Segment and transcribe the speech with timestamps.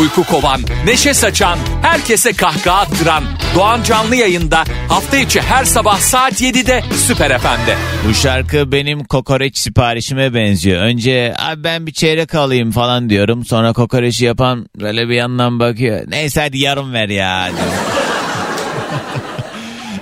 [0.00, 3.24] Uyku kovan, neşe saçan, herkese kahkaha attıran
[3.54, 7.76] Doğan Canlı yayında hafta içi her sabah saat 7'de Süper FM'de.
[8.08, 10.82] Bu şarkı benim kokoreç siparişime benziyor.
[10.82, 13.44] Önce abi ben bir çeyrek alayım falan diyorum.
[13.44, 16.00] Sonra kokoreçi yapan böyle bir yandan bakıyor.
[16.08, 17.48] Neyse hadi yarım ver ya.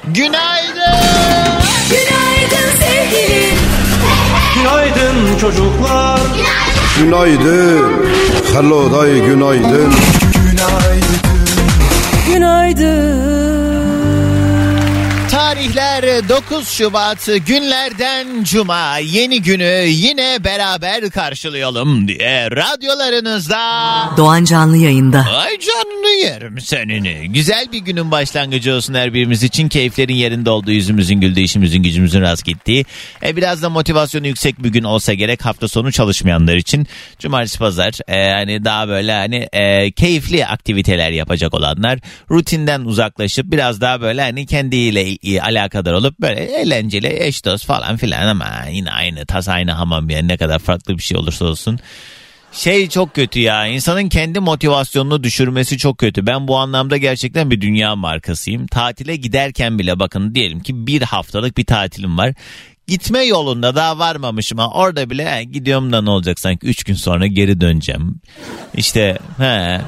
[0.06, 0.76] Günaydın.
[1.90, 3.58] Günaydın sevgilim.
[4.54, 6.16] Günaydın çocuklar.
[6.36, 6.75] Günaydın.
[8.54, 9.92] Hello day günaydın.
[12.26, 13.35] Günaydın.
[15.56, 23.58] Tarihler 9 Şubat günlerden Cuma yeni günü yine beraber karşılayalım diye radyolarınızda.
[24.16, 25.18] Doğan Canlı yayında.
[25.18, 27.32] Ay canını yerim senini.
[27.32, 29.68] Güzel bir günün başlangıcı olsun her birimiz için.
[29.68, 32.84] Keyiflerin yerinde olduğu, yüzümüzün güldüğü, işimizin gücümüzün rast gittiği.
[33.22, 36.86] E, biraz da motivasyonu yüksek bir gün olsa gerek hafta sonu çalışmayanlar için.
[37.18, 41.98] Cumartesi pazar e, hani daha böyle hani e, keyifli aktiviteler yapacak olanlar.
[42.30, 48.26] Rutinden uzaklaşıp biraz daha böyle hani kendiyle alakadar olup böyle eğlenceli eş dost falan filan
[48.26, 51.78] ama yine aynı tas aynı hamam yani ne kadar farklı bir şey olursa olsun.
[52.52, 56.26] Şey çok kötü ya insanın kendi motivasyonunu düşürmesi çok kötü.
[56.26, 58.66] Ben bu anlamda gerçekten bir dünya markasıyım.
[58.66, 62.34] Tatile giderken bile bakın diyelim ki bir haftalık bir tatilim var.
[62.86, 66.94] Gitme yolunda daha varmamışım ama orada bile "He, gidiyorum da ne olacak sanki 3 gün
[66.94, 68.20] sonra geri döneceğim.
[68.76, 69.80] İşte he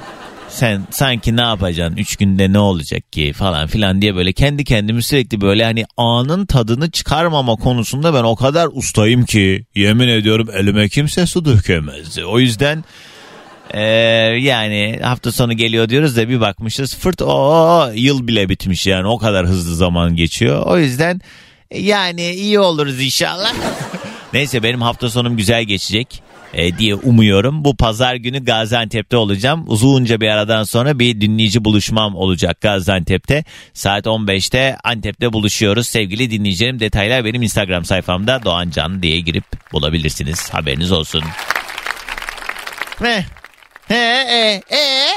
[0.49, 5.03] sen sanki ne yapacaksın 3 günde ne olacak ki falan filan diye böyle kendi kendimi
[5.03, 10.89] sürekli böyle hani anın tadını çıkarmama konusunda ben o kadar ustayım ki yemin ediyorum elime
[10.89, 12.19] kimse su dökemez.
[12.19, 12.85] O yüzden
[13.75, 13.81] ee,
[14.41, 19.19] yani hafta sonu geliyor diyoruz da bir bakmışız fırt o yıl bile bitmiş yani o
[19.19, 20.67] kadar hızlı zaman geçiyor.
[20.67, 21.21] O yüzden
[21.75, 23.55] yani iyi oluruz inşallah.
[24.33, 26.23] Neyse benim hafta sonum güzel geçecek
[26.55, 27.65] e, diye umuyorum.
[27.65, 29.65] Bu pazar günü Gaziantep'te olacağım.
[29.67, 33.45] Uzunca bir aradan sonra bir dinleyici buluşmam olacak Gaziantep'te.
[33.75, 35.87] Saat 15'te Antep'te buluşuyoruz.
[35.87, 40.51] Sevgili dinleyicilerim detaylar benim Instagram sayfamda Doğan Can diye girip bulabilirsiniz.
[40.51, 41.23] Haberiniz olsun.
[42.99, 43.23] Heh.
[43.89, 45.09] He, e, e.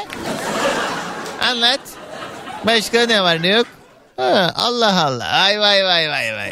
[1.41, 1.79] Anlat.
[2.65, 3.67] Başka ne var ne yok?
[4.17, 5.25] Ha, Allah Allah.
[5.25, 6.51] Ay vay vay vay vay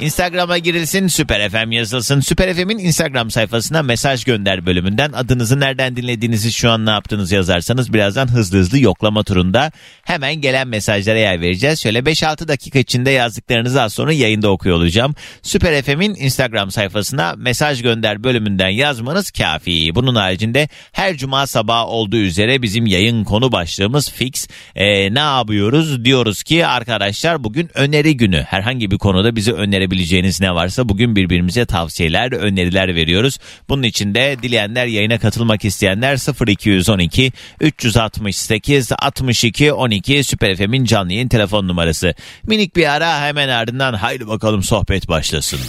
[0.00, 2.20] Instagram'a girilsin Süper FM yazılsın.
[2.20, 7.92] Süper FM'in Instagram sayfasına mesaj gönder bölümünden adınızı nereden dinlediğinizi şu an ne yaptığınızı yazarsanız
[7.92, 9.72] birazdan hızlı hızlı yoklama turunda
[10.02, 11.80] hemen gelen mesajlara yer vereceğiz.
[11.80, 15.14] Şöyle 5-6 dakika içinde yazdıklarınızı az sonra yayında okuyor olacağım.
[15.42, 19.94] Süper FM'in Instagram sayfasına mesaj gönder bölümünden yazmanız kafi.
[19.94, 24.48] Bunun haricinde her cuma sabah olduğu üzere bizim yayın konu başlığımız fix.
[24.74, 26.04] Ee, ne yapıyoruz?
[26.04, 28.42] Diyoruz ki arkadaşlar bugün öneri günü.
[28.42, 29.52] Herhangi bir konuda bizi
[29.84, 33.38] önerebileceğiniz ne varsa bugün birbirimize tavsiyeler, öneriler veriyoruz.
[33.68, 36.16] Bunun için de dileyenler yayına katılmak isteyenler
[36.48, 42.14] 0212 368 62 12 Süper FM'in canlı yayın telefon numarası.
[42.46, 45.60] Minik bir ara hemen ardından haydi bakalım sohbet başlasın.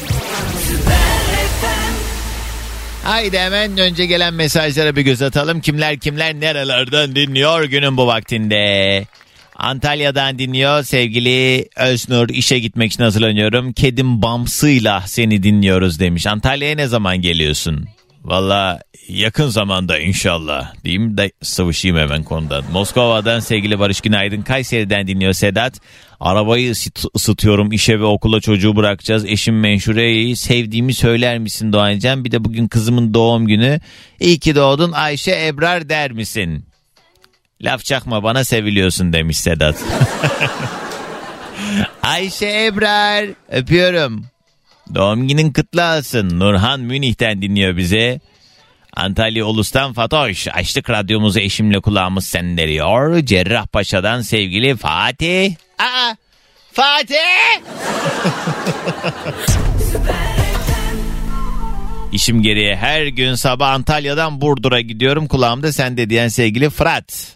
[3.03, 5.61] Haydi hemen önce gelen mesajlara bir göz atalım.
[5.61, 9.05] Kimler kimler nerelerden dinliyor günün bu vaktinde.
[9.55, 13.73] Antalya'dan dinliyor sevgili Öznur işe gitmek için hazırlanıyorum.
[13.73, 16.27] Kedim Bamsı'yla seni dinliyoruz demiş.
[16.27, 17.85] Antalya'ya ne zaman geliyorsun?
[18.23, 22.63] Valla yakın zamanda inşallah diyeyim de sıvışayım hemen konudan.
[22.71, 24.41] Moskova'dan sevgili Barış Günaydın.
[24.41, 25.79] Kayseri'den dinliyor Sedat.
[26.19, 29.25] Arabayı ısıt- ısıtıyorum işe ve okula çocuğu bırakacağız.
[29.25, 32.25] Eşim Menşure'yi sevdiğimi söyler misin Doğancan?
[32.25, 33.79] Bir de bugün kızımın doğum günü.
[34.19, 36.65] İyi ki doğdun Ayşe Ebrar der misin?
[37.65, 39.75] Laf çakma bana seviliyorsun demiş Sedat.
[42.03, 44.25] Ayşe Ebrar öpüyorum.
[44.95, 46.39] Doğum günün kutlu olsun.
[46.39, 48.21] Nurhan Münih'ten dinliyor bizi.
[48.93, 50.47] Antalya Ulus'tan Fatoş.
[50.47, 53.25] Açtık radyomuzu eşimle kulağımız senderiyor.
[53.25, 55.55] Cerrahpaşa'dan sevgili Fatih.
[55.79, 56.15] Aa,
[56.71, 57.15] Fatih!
[62.11, 65.27] İşim geriye her gün sabah Antalya'dan Burdur'a gidiyorum.
[65.27, 67.34] Kulağımda sende diyen sevgili Fırat.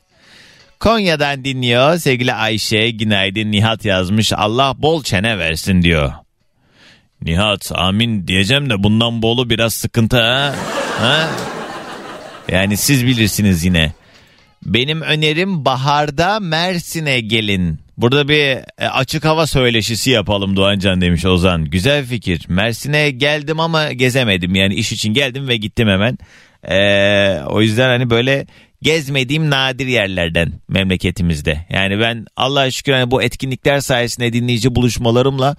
[0.79, 2.89] Konya'dan dinliyor sevgili Ayşe.
[2.89, 4.33] Günaydın Nihat yazmış.
[4.33, 6.13] Allah bol çene versin diyor.
[7.21, 10.55] Nihat amin diyeceğim de bundan bolu biraz sıkıntı ha.
[10.99, 11.29] ha?
[12.51, 13.93] Yani siz bilirsiniz yine.
[14.65, 17.79] Benim önerim baharda Mersin'e gelin.
[17.97, 21.65] Burada bir e, açık hava söyleşisi yapalım Doğancan demiş Ozan.
[21.65, 22.45] Güzel fikir.
[22.49, 24.55] Mersin'e geldim ama gezemedim.
[24.55, 26.17] Yani iş için geldim ve gittim hemen.
[26.69, 28.45] Ee, o yüzden hani böyle
[28.81, 31.65] gezmediğim nadir yerlerden memleketimizde.
[31.69, 35.55] Yani ben Allah'a şükür hani bu etkinlikler sayesinde dinleyici buluşmalarımla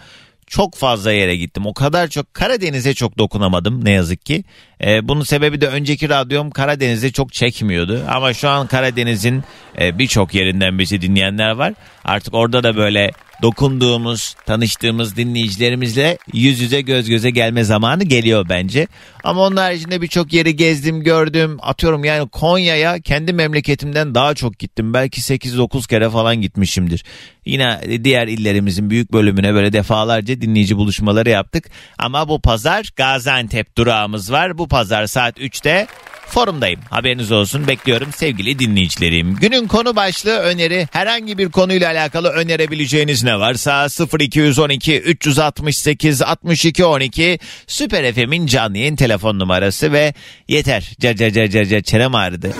[0.46, 1.66] çok fazla yere gittim.
[1.66, 4.44] O kadar çok Karadeniz'e çok dokunamadım ne yazık ki.
[4.84, 8.04] Ee, bunun sebebi de önceki radyom Karadeniz'e çok çekmiyordu.
[8.08, 9.44] Ama şu an Karadeniz'in
[9.80, 11.74] e, birçok yerinden bizi dinleyenler var.
[12.04, 13.10] Artık orada da böyle
[13.42, 18.86] dokunduğumuz, tanıştığımız dinleyicilerimizle yüz yüze göz göze gelme zamanı geliyor bence.
[19.24, 21.58] Ama onun haricinde birçok yeri gezdim, gördüm.
[21.62, 24.94] Atıyorum yani Konya'ya kendi memleketimden daha çok gittim.
[24.94, 27.04] Belki 8-9 kere falan gitmişimdir.
[27.46, 31.70] Yine diğer illerimizin büyük bölümüne böyle defalarca dinleyici buluşmaları yaptık.
[31.98, 34.58] Ama bu pazar Gaziantep durağımız var.
[34.58, 35.86] Bu pazar saat 3'te
[36.30, 36.80] forumdayım.
[36.90, 39.36] Haberiniz olsun bekliyorum sevgili dinleyicilerim.
[39.36, 40.88] Günün konu başlığı öneri.
[40.92, 43.86] Herhangi bir konuyla alakalı önerebileceğiniz ne varsa
[44.20, 50.14] 0212 368 62 12 Süper FM'in canlı yayın telefon numarası ve
[50.48, 50.90] yeter.
[51.00, 52.52] Ca ca ca ca ca çenem ağrıdı.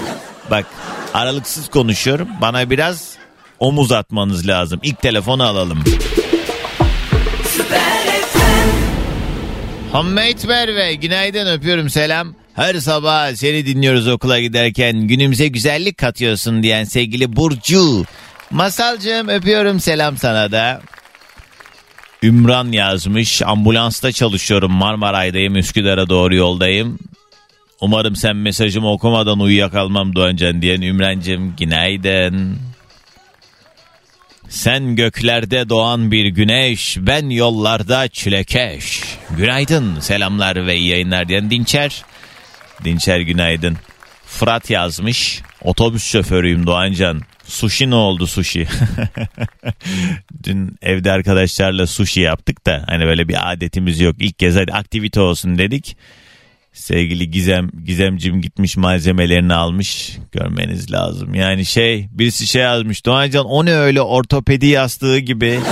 [0.50, 0.66] Bak
[1.14, 2.28] aralıksız konuşuyorum.
[2.40, 3.14] Bana biraz
[3.58, 4.80] omuz atmanız lazım.
[4.82, 5.84] İlk telefonu alalım.
[9.92, 12.34] Hammet Merve günaydın öpüyorum selam.
[12.54, 18.04] Her sabah seni dinliyoruz okula giderken günümüze güzellik katıyorsun diyen sevgili Burcu.
[18.50, 20.80] Masalcığım öpüyorum selam sana da.
[22.22, 26.98] Ümran yazmış ambulansta çalışıyorum Marmaray'dayım Üsküdar'a doğru yoldayım.
[27.80, 32.58] Umarım sen mesajımı okumadan uyuyakalmam Doğancan diyen Ümrancığım günaydın.
[34.48, 39.00] Sen göklerde doğan bir güneş, ben yollarda çilekeş.
[39.36, 42.04] Günaydın, selamlar ve iyi yayınlar diyen Dinçer.
[42.84, 43.76] Dinçer günaydın.
[44.26, 45.42] Fırat yazmış.
[45.62, 47.20] Otobüs şoförüyüm Doğancan.
[47.44, 48.66] Sushi ne oldu sushi?
[50.44, 54.16] Dün evde arkadaşlarla sushi yaptık da hani böyle bir adetimiz yok.
[54.18, 55.96] İlk kez hadi aktivite olsun dedik.
[56.72, 60.18] Sevgili Gizem, Gizemcim gitmiş malzemelerini almış.
[60.32, 61.34] Görmeniz lazım.
[61.34, 63.06] Yani şey birisi şey yazmış.
[63.06, 65.60] Doğancan o ne öyle ortopedi yastığı gibi.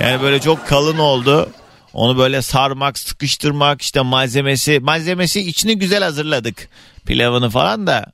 [0.00, 1.50] yani böyle çok kalın oldu.
[1.92, 4.80] Onu böyle sarmak, sıkıştırmak işte malzemesi.
[4.80, 6.68] Malzemesi içini güzel hazırladık.
[7.06, 8.06] Pilavını falan da.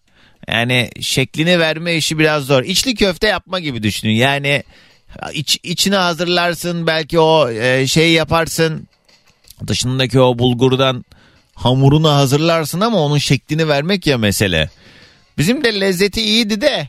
[0.48, 2.62] Yani şeklini verme işi biraz zor.
[2.62, 4.12] İçli köfte yapma gibi düşünün.
[4.12, 4.62] Yani
[5.32, 8.88] iç, içini hazırlarsın belki o e, şey yaparsın
[9.66, 11.04] dışındaki o bulgurdan
[11.54, 14.70] hamurunu hazırlarsın ama onun şeklini vermek ya mesele.
[15.38, 16.88] Bizim de lezzeti iyiydi de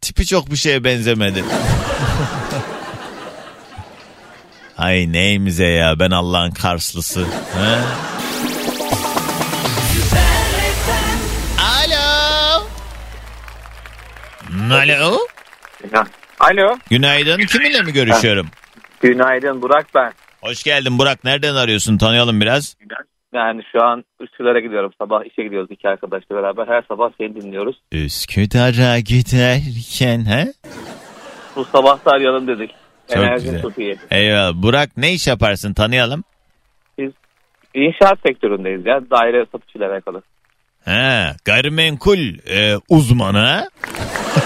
[0.00, 1.44] tipi çok bir şeye benzemedi.
[4.78, 7.20] Ay neyimize ya ben Allah'ın Karslısı.
[7.24, 7.76] He?
[11.60, 12.62] Alo.
[14.74, 15.18] Alo.
[16.40, 16.76] Alo.
[16.90, 17.40] Günaydın.
[17.40, 18.46] Kiminle mi görüşüyorum?
[19.00, 20.12] Günaydın Burak ben.
[20.40, 21.24] Hoş geldin Burak.
[21.24, 21.98] Nereden arıyorsun?
[21.98, 22.76] Tanıyalım biraz.
[23.34, 24.92] Yani şu an Üsküdar'a gidiyorum.
[24.98, 26.66] Sabah işe gidiyoruz iki arkadaşla beraber.
[26.66, 27.76] Her sabah seni dinliyoruz.
[27.92, 30.52] Üsküdar'a giderken he?
[31.56, 32.70] Bu sabah da arayalım dedik.
[33.08, 33.62] Çok Enerjin güzel.
[33.62, 33.96] çok iyi.
[34.10, 34.54] Eyvallah.
[34.54, 35.74] Burak ne iş yaparsın?
[35.74, 36.24] Tanıyalım.
[37.74, 39.00] İnşaat sektöründeyiz ya.
[39.10, 40.22] Daire satışıyla alakalı.
[40.84, 42.18] He, gayrimenkul
[42.50, 43.38] e, uzmanı.
[43.38, 43.68] ha?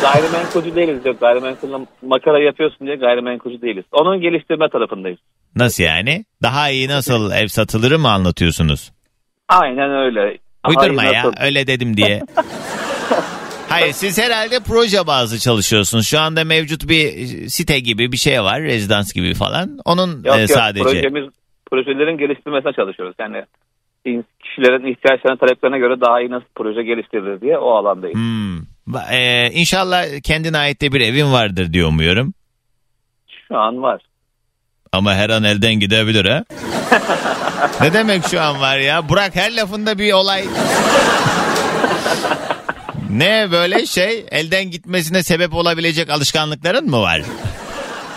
[0.02, 1.06] Gayrimenkulcü değiliz.
[1.06, 3.84] Yok gayrimenkulle makara yapıyorsun diye gayrimenkulcü değiliz.
[3.92, 5.18] Onun geliştirme tarafındayız.
[5.56, 6.24] Nasıl yani?
[6.42, 8.92] Daha iyi nasıl ev satılır mı anlatıyorsunuz?
[9.48, 10.38] Aynen öyle.
[10.68, 11.40] Uydurma Hayır, ya nasıl?
[11.40, 12.22] öyle dedim diye.
[13.68, 16.06] Hayır siz herhalde proje bazlı çalışıyorsunuz.
[16.08, 17.08] Şu anda mevcut bir
[17.48, 18.62] site gibi bir şey var.
[18.62, 19.78] Rezidans gibi falan.
[19.84, 20.84] Onun Yok e, yok sadece.
[20.84, 21.24] projemiz,
[21.70, 23.14] projelerin geliştirmesine çalışıyoruz.
[23.20, 23.44] Yani
[24.04, 28.14] in- kişilerin ihtiyaçlarına taleplerine göre daha iyi nasıl proje geliştirilir diye o alandayız.
[28.16, 28.58] Hmm.
[28.88, 32.34] Ba- E, inşallah kendine ait de bir evin vardır diyor umuyorum.
[33.48, 34.00] Şu an var.
[34.92, 36.44] Ama her an elden gidebilir ha.
[37.80, 39.08] ne demek şu an var ya?
[39.08, 40.44] Burak her lafında bir olay.
[43.10, 47.22] ne böyle şey elden gitmesine sebep olabilecek alışkanlıkların mı var?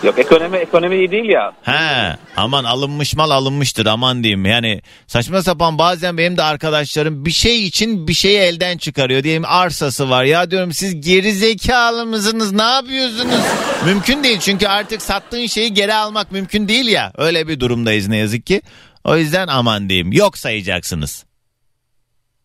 [0.03, 1.51] Yok ekonomi ekonomi iyi değil ya.
[1.63, 4.45] Ha aman alınmış mal alınmıştır aman diyeyim.
[4.45, 9.23] Yani saçma sapan bazen benim de arkadaşlarım bir şey için bir şeyi elden çıkarıyor.
[9.23, 13.41] Diyelim arsası var ya diyorum siz geri zekalı mısınız ne yapıyorsunuz?
[13.85, 17.11] mümkün değil çünkü artık sattığın şeyi geri almak mümkün değil ya.
[17.17, 18.61] Öyle bir durumdayız ne yazık ki.
[19.03, 21.25] O yüzden aman diyeyim yok sayacaksınız.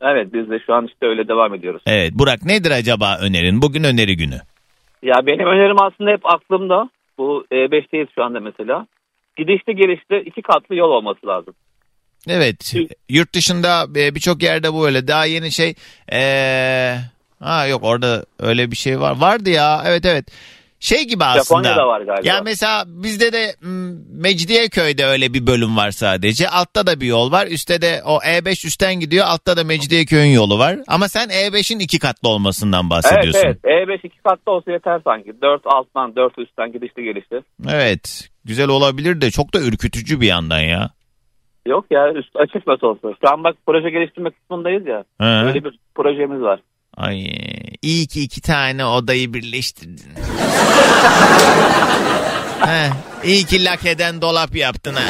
[0.01, 1.83] Evet biz de şu an işte öyle devam ediyoruz.
[1.87, 3.63] Evet Burak nedir acaba önerin?
[3.63, 4.41] Bugün öneri günü.
[5.03, 6.91] Ya benim önerim aslında hep aklımda.
[7.19, 8.87] Bu E5'teyiz şu anda mesela.
[9.37, 11.55] Gidişli gelişli iki katlı yol olması lazım.
[12.29, 12.75] Evet
[13.09, 15.09] yurt dışında e, birçok yerde bu öyle.
[15.09, 15.75] Daha yeni şey
[16.13, 16.97] ee,
[17.41, 19.17] ha yok orada öyle bir şey var.
[19.21, 20.27] Vardı ya evet evet.
[20.81, 21.63] Şey gibi aslında.
[21.69, 22.29] Japonya'da var galiba.
[22.29, 23.55] Ya mesela bizde de
[24.13, 26.49] Mecidiyeköy'de öyle bir bölüm var sadece.
[26.49, 27.47] Altta da bir yol var.
[27.47, 29.27] Üstte de o E5 üstten gidiyor.
[29.29, 30.77] Altta da Mecidiyeköy'ün yolu var.
[30.89, 33.41] Ama sen E5'in iki katlı olmasından Evet bahsediyorsun.
[33.45, 33.89] evet.
[33.89, 35.33] E5 iki katlı olsa yeter sanki.
[35.43, 37.43] 4 alttan 4 üstten gidişli gelişli.
[37.71, 38.29] Evet.
[38.45, 40.91] Güzel olabilir de çok da ürkütücü bir yandan ya.
[41.67, 43.09] Yok ya üst açık nasıl olsa.
[43.25, 45.05] Şu an bak proje geliştirme kısmındayız ya.
[45.21, 45.25] He.
[45.47, 46.61] Böyle bir projemiz var.
[46.97, 47.27] Ay
[47.83, 50.13] iyi ki iki tane odayı birleştirdin.
[52.61, 52.91] Heh,
[53.25, 55.03] iyi ki lakeden dolap yaptın ha.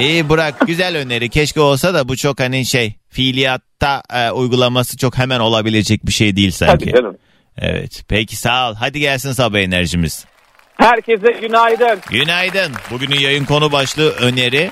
[0.00, 1.28] İyi Burak güzel öneri.
[1.30, 6.36] Keşke olsa da bu çok hani şey fiiliyatta e, uygulaması çok hemen olabilecek bir şey
[6.36, 6.84] değil sanki.
[6.84, 7.16] Tabii canım.
[7.58, 8.02] Evet.
[8.08, 8.74] Peki sağ ol.
[8.74, 10.24] Hadi gelsin sabah enerjimiz.
[10.76, 11.98] Herkese günaydın.
[12.10, 12.72] Günaydın.
[12.90, 14.70] Bugünün yayın konu başlığı öneri.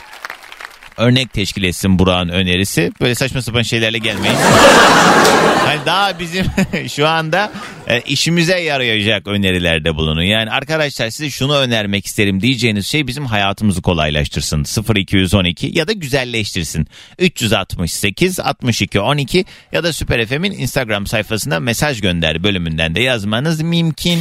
[1.00, 2.92] Örnek teşkil etsin Burak'ın önerisi.
[3.00, 4.36] Böyle saçma sapan şeylerle gelmeyin.
[5.66, 6.46] hani daha bizim
[6.88, 7.52] şu anda
[7.86, 10.22] e, işimize yarayacak önerilerde bulunun.
[10.22, 14.64] Yani arkadaşlar size şunu önermek isterim diyeceğiniz şey bizim hayatımızı kolaylaştırsın.
[14.94, 16.86] 0212 ya da güzelleştirsin.
[17.18, 24.18] 368 62 12 ya da Süper FM'in Instagram sayfasına mesaj gönder bölümünden de yazmanız mümkün.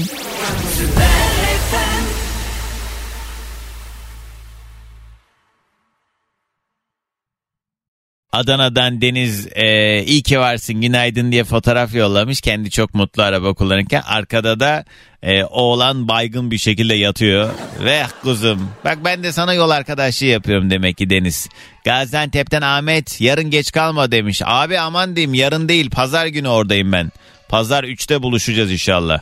[8.31, 12.41] Adana'dan Deniz e, iyi ki varsın günaydın diye fotoğraf yollamış.
[12.41, 14.01] Kendi çok mutlu araba kullanırken.
[14.05, 14.85] Arkada da
[15.23, 17.49] e, oğlan baygın bir şekilde yatıyor.
[17.83, 21.49] Ve kuzum bak ben de sana yol arkadaşlığı yapıyorum demek ki Deniz.
[21.85, 24.41] Gaziantep'ten Ahmet yarın geç kalma demiş.
[24.45, 27.11] Abi aman diyeyim yarın değil pazar günü oradayım ben.
[27.49, 29.19] Pazar 3'te buluşacağız inşallah.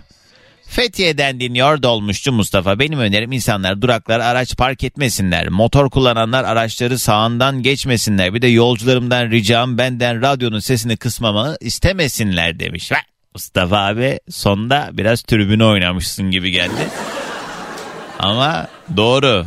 [0.70, 2.80] Fethiye'den dinliyor dolmuşçu Mustafa.
[2.80, 5.50] Benim önerim insanlar duraklar araç park etmesinler.
[5.50, 8.34] Motor kullananlar araçları sağından geçmesinler.
[8.34, 12.92] Bir de yolcularımdan ricam benden radyonun sesini kısmamı istemesinler demiş.
[12.92, 13.02] Vay!
[13.34, 16.88] Mustafa abi sonda biraz tribüne oynamışsın gibi geldi.
[18.20, 19.46] Ama doğru.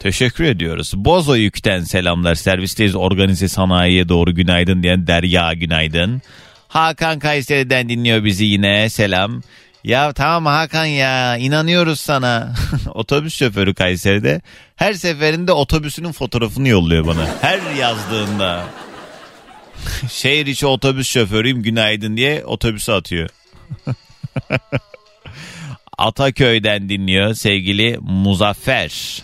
[0.00, 0.92] Teşekkür ediyoruz.
[0.96, 2.34] Bozo Yük'ten selamlar.
[2.34, 6.22] Servisteyiz organize sanayiye doğru günaydın diyen Derya günaydın.
[6.68, 9.42] Hakan Kayseri'den dinliyor bizi yine selam.
[9.84, 12.54] Ya tamam Hakan ya inanıyoruz sana.
[12.94, 14.40] Otobüs şoförü Kayseri'de
[14.76, 17.26] her seferinde otobüsünün fotoğrafını yolluyor bana.
[17.40, 18.64] Her yazdığında.
[20.10, 23.28] Şehir içi otobüs şoförüyüm günaydın diye otobüsü atıyor.
[25.98, 29.22] Ataköy'den dinliyor sevgili Muzaffer.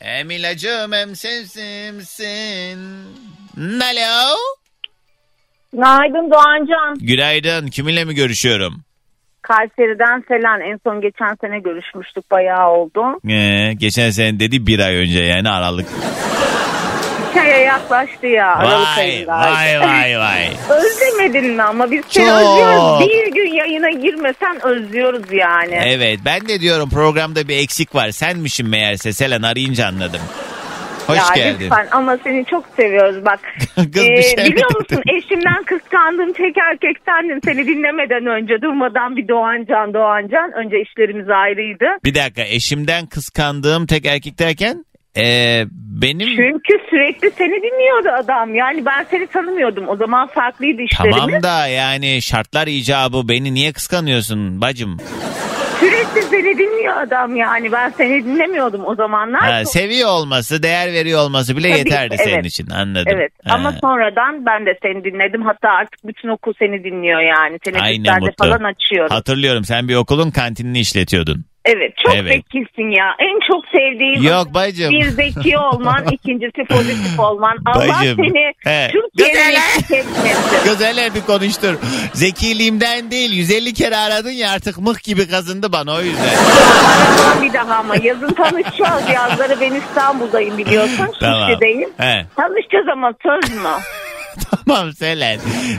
[0.00, 2.78] Hem ilacım hem sevsimsin.
[3.58, 4.36] Alo.
[5.72, 6.98] Günaydın Doğancan.
[7.00, 7.66] Günaydın.
[7.68, 8.82] Kiminle mi görüşüyorum?
[9.42, 10.72] Kayseri'den Selen.
[10.72, 12.30] En son geçen sene görüşmüştük.
[12.30, 13.00] Bayağı oldu.
[13.28, 15.86] Ee, geçen sene dedi bir ay önce yani Aralık.
[17.30, 18.56] İki aya yaklaştı ya.
[18.56, 20.48] Aralık Vay vay vay vay.
[20.70, 22.34] Özlemedin mi ama biz seni Çok.
[22.36, 23.08] özlüyoruz.
[23.08, 25.80] Bir gün yayına girmesen özlüyoruz yani.
[25.84, 28.10] Evet ben de diyorum programda bir eksik var.
[28.10, 30.20] Senmişim meğerse Selen arayınca anladım.
[31.06, 31.64] Hoş ya geldin.
[31.64, 33.40] lütfen ama seni çok seviyoruz bak.
[33.74, 34.78] Kız bir şey mi biliyor dedi?
[34.78, 37.40] musun eşimden kıskandığım tek erkek sendin.
[37.44, 40.52] Seni dinlemeden önce durmadan bir Doğancan Doğancan.
[40.52, 41.84] Önce işlerimiz ayrıydı.
[42.04, 44.84] Bir dakika eşimden kıskandığım tek erkek derken
[45.16, 45.64] ee,
[46.02, 48.54] benim Çünkü sürekli seni dinliyordu adam.
[48.54, 49.88] Yani ben seni tanımıyordum.
[49.88, 51.18] O zaman farklıydı işlerimiz.
[51.18, 54.96] tamam da yani şartlar icabı beni niye kıskanıyorsun bacım?
[55.82, 57.72] Sürekli seni dinliyor adam yani.
[57.72, 59.40] Ben seni dinlemiyordum o zamanlar.
[59.40, 62.46] Ha, seviyor olması değer veriyor olması bile Tabii, yeterdi senin evet.
[62.46, 63.12] için anladım.
[63.16, 63.54] Evet Ha.
[63.54, 65.42] ama sonradan ben de seni dinledim.
[65.42, 67.58] Hatta artık bütün okul seni dinliyor yani.
[67.58, 68.44] Teneffüslerde mutlu.
[68.48, 69.10] falan açıyorum.
[69.16, 71.44] Hatırlıyorum sen bir okulun kantinini işletiyordun.
[71.64, 72.32] Evet çok Evet.
[72.32, 73.14] zekisin ya.
[73.18, 74.90] En çok sevdiğim Yok bacım.
[74.92, 77.56] bir zeki olman, ikincisi pozitif olman.
[77.66, 78.16] Allah Bacım.
[78.16, 78.90] seni He.
[78.92, 79.54] Türkiye'nin Güzel.
[79.54, 80.64] eksik etmesin.
[80.72, 81.74] Güzel bir konuştur.
[82.12, 86.24] Zekiliğimden değil 150 kere aradın ya artık mıh gibi kazındı bana o yüzden.
[87.22, 89.08] Aramam bir daha ama yazın tanışacağız.
[89.14, 91.06] Yazları ben İstanbul'dayım biliyorsun.
[91.20, 91.48] Tamam.
[91.50, 91.90] Şişli'deyim.
[91.98, 92.26] He.
[92.36, 93.68] Tanışacağız ama söz mü?
[94.66, 95.38] Tamam Selen.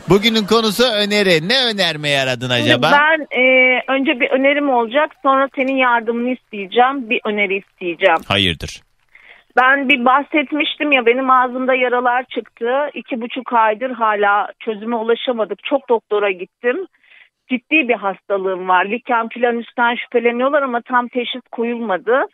[0.10, 1.50] Bugünün konusu öneri.
[1.50, 2.92] Ne önermeyi aradın acaba?
[2.92, 3.44] Ben e,
[3.88, 5.12] önce bir önerim olacak.
[5.22, 7.10] Sonra senin yardımını isteyeceğim.
[7.10, 8.20] Bir öneri isteyeceğim.
[8.28, 8.82] Hayırdır?
[9.56, 12.90] Ben bir bahsetmiştim ya benim ağzımda yaralar çıktı.
[12.94, 15.64] İki buçuk aydır hala çözüme ulaşamadık.
[15.64, 16.86] Çok doktora gittim.
[17.50, 18.86] Ciddi bir hastalığım var.
[18.86, 22.26] Liken planüsten şüpheleniyorlar ama tam teşhis koyulmadı.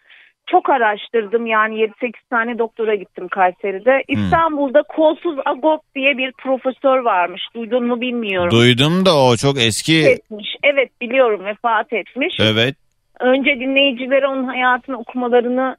[0.52, 4.04] Çok araştırdım yani 7-8 tane doktora gittim Kayseri'de.
[4.08, 7.42] İstanbul'da kolsuz agop diye bir profesör varmış.
[7.56, 8.52] Duydun mu bilmiyorum.
[8.52, 10.08] Duydum da o çok eski.
[10.08, 10.56] etmiş.
[10.64, 12.36] Evet biliyorum vefat etmiş.
[12.40, 12.76] Evet.
[13.20, 15.78] Önce dinleyicilere onun hayatını okumalarını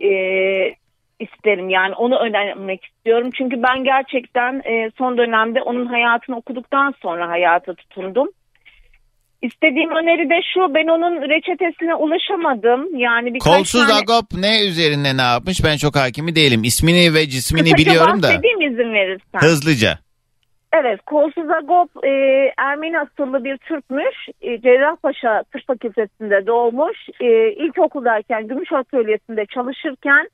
[0.00, 0.10] e,
[1.20, 1.68] isterim.
[1.68, 3.30] Yani onu önermek istiyorum.
[3.38, 8.28] Çünkü ben gerçekten e, son dönemde onun hayatını okuduktan sonra hayata tutundum.
[9.42, 12.96] İstediğim öneri de şu ben onun reçetesine ulaşamadım.
[12.96, 14.00] Yani birkaç Kolsuz tane...
[14.00, 16.64] agop ne üzerine ne yapmış ben çok hakimi değilim.
[16.64, 19.40] İsmini ve cismini Kısaca biliyorum da bahsedeyim izin verirsen.
[19.40, 19.98] hızlıca.
[20.72, 22.08] Evet, Kolsuz Agop e,
[22.58, 24.16] Ermeni asıllı bir Türkmüş.
[24.42, 26.98] E, Cerrahpaşa Tıp Fakültesi'nde doğmuş.
[27.20, 30.28] E, ilkokuldayken Gümüş Atölyesi'nde çalışırken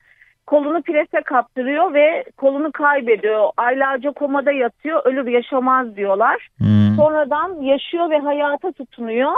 [0.50, 3.50] kolunu prese kaptırıyor ve kolunu kaybediyor.
[3.57, 6.49] Aylarca komada yatıyor, ölür yaşamaz diyorlar.
[6.59, 6.97] Hmm.
[6.97, 9.33] Sonradan yaşıyor ve hayata tutunuyor.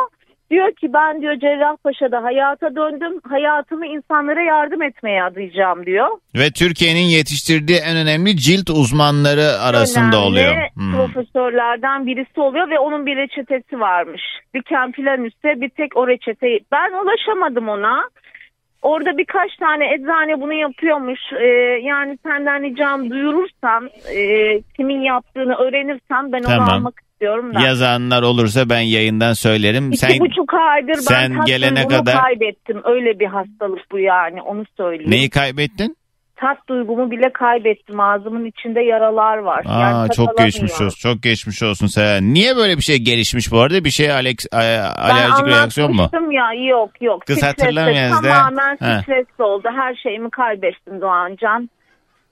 [0.51, 3.21] Diyor ki ben diyor Cerrahpaşa'da hayata döndüm.
[3.29, 6.09] Hayatımı insanlara yardım etmeye adayacağım diyor.
[6.35, 10.55] Ve Türkiye'nin yetiştirdiği en önemli cilt uzmanları arasında önemli oluyor.
[10.75, 10.93] Hmm.
[10.93, 14.23] profesörlerden birisi oluyor ve onun bir reçetesi varmış.
[14.55, 16.61] Diken planüste bir tek o reçeteyi.
[16.73, 18.09] Ben ulaşamadım ona.
[18.83, 21.21] Orada birkaç tane eczane bunu yapıyormuş.
[21.41, 21.47] Ee,
[21.83, 24.23] yani senden ricam duyurursan e,
[24.77, 26.69] kimin yaptığını öğrenirsem ben Tamam.
[26.69, 27.61] onu almak istiyorum da.
[27.61, 29.89] Yazanlar olursa ben yayından söylerim.
[29.89, 32.81] İki Sen buçuk aydır ben sen gelene kadar- kaybettim.
[32.85, 35.11] Öyle bir hastalık bu yani onu söyleyeyim.
[35.11, 35.97] neyi kaybettin?
[36.41, 38.01] Tat duygumu bile kaybettim.
[38.01, 39.65] Ağzımın içinde yaralar var.
[39.69, 41.11] Aa yani çok geçmiş olsun.
[41.11, 42.35] Çok geçmiş olsun sen.
[42.35, 43.85] Niye böyle bir şey gelişmiş bu arada?
[43.85, 44.57] Bir şey Alex, a-
[44.99, 46.03] alerjik ben reaksiyon mu?
[46.03, 47.23] anlatmıştım ya yok yok.
[47.27, 48.29] Kız Stresle, hatırlamıyoruz da.
[48.29, 49.03] Tamamen He.
[49.03, 49.69] stresli oldu.
[49.77, 51.71] Her şeyimi kaybettim Doğancan.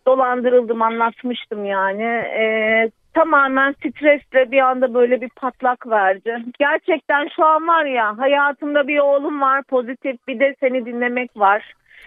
[0.06, 2.02] Dolandırıldım anlatmıştım yani.
[2.40, 6.36] Ee, tamamen stresle bir anda böyle bir patlak verdi.
[6.58, 11.62] Gerçekten şu an var ya hayatımda bir oğlum var pozitif bir de seni dinlemek var.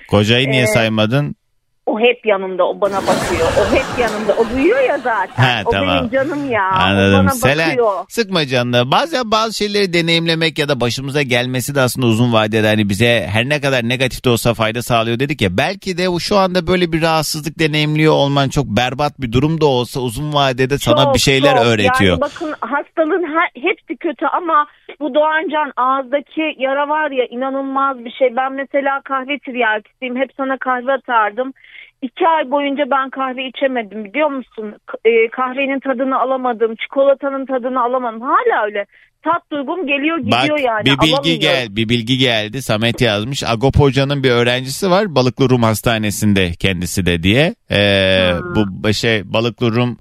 [0.10, 1.36] Kocayı niye Ee, saymadın?
[1.86, 3.48] O hep yanımda o bana bakıyor.
[3.60, 4.34] O hep yanımda.
[4.34, 5.44] O duyuyor ya zaten.
[5.44, 5.98] Ha, o tamam.
[5.98, 6.70] benim canım ya.
[6.74, 7.20] O Anladım.
[7.20, 7.94] bana Selen bakıyor.
[8.10, 8.92] sıkma canını.
[8.92, 13.50] Bazen bazı şeyleri deneyimlemek ya da başımıza gelmesi de aslında uzun vadede hani bize her
[13.50, 15.58] ne kadar negatif de olsa fayda sağlıyor dedik ya.
[15.58, 20.00] Belki de şu anda böyle bir rahatsızlık deneyimliyor olman çok berbat bir durum da olsa
[20.00, 21.66] uzun vadede sana Çok, bir şeyler çok.
[21.66, 22.12] öğretiyor.
[22.12, 24.68] Yani bakın hastalığın her, hepsi kötü ama
[25.00, 28.36] bu Doğancan ağızdaki yara var ya inanılmaz bir şey.
[28.36, 30.16] Ben mesela kahve tiryakisiyim.
[30.16, 31.54] Hep sana kahve atardım.
[32.02, 34.76] İki ay boyunca ben kahve içemedim biliyor musun?
[35.06, 36.76] E, kahvenin tadını alamadım.
[36.76, 38.22] Çikolatanın tadını alamadım.
[38.22, 38.86] Hala öyle.
[39.24, 40.86] Tat duygum geliyor Bak gidiyor yani.
[40.86, 45.64] bir bilgi gel bir bilgi geldi Samet yazmış Agop Hoca'nın bir öğrencisi var Balıklı Rum
[45.64, 49.98] Hastanesi'nde kendisi de diye Ee, bu şey Balıklı Rum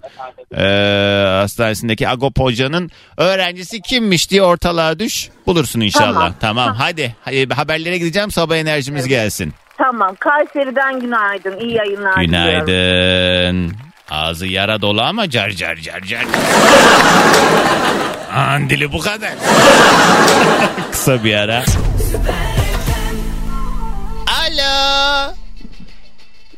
[0.57, 0.65] e,
[1.27, 6.75] Hastanesi'ndeki Agop Hoca'nın öğrencisi kimmiş diye ortalığa düş bulursun inşallah tamam, Tamam.
[6.79, 10.17] hadi Hadi haberlere gideceğim sabah enerjimiz gelsin Tamam.
[10.19, 11.59] Kayseri'den günaydın.
[11.61, 12.67] İyi yayınlar diliyorum.
[12.67, 13.73] günaydın
[14.11, 16.25] ağzı yara dolu ama car car car car
[18.35, 19.31] An dili bu kadar
[20.93, 21.63] kısa bir ara
[24.41, 25.33] Alo.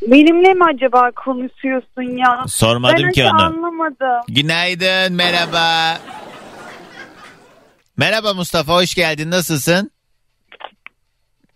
[0.07, 2.43] Benimle mi acaba konuşuyorsun ya?
[2.47, 3.41] Sormadım ben ki onu.
[3.43, 4.21] anlamadım.
[4.27, 5.97] Günaydın, merhaba.
[7.97, 9.31] Merhaba Mustafa, hoş geldin.
[9.31, 9.91] Nasılsın?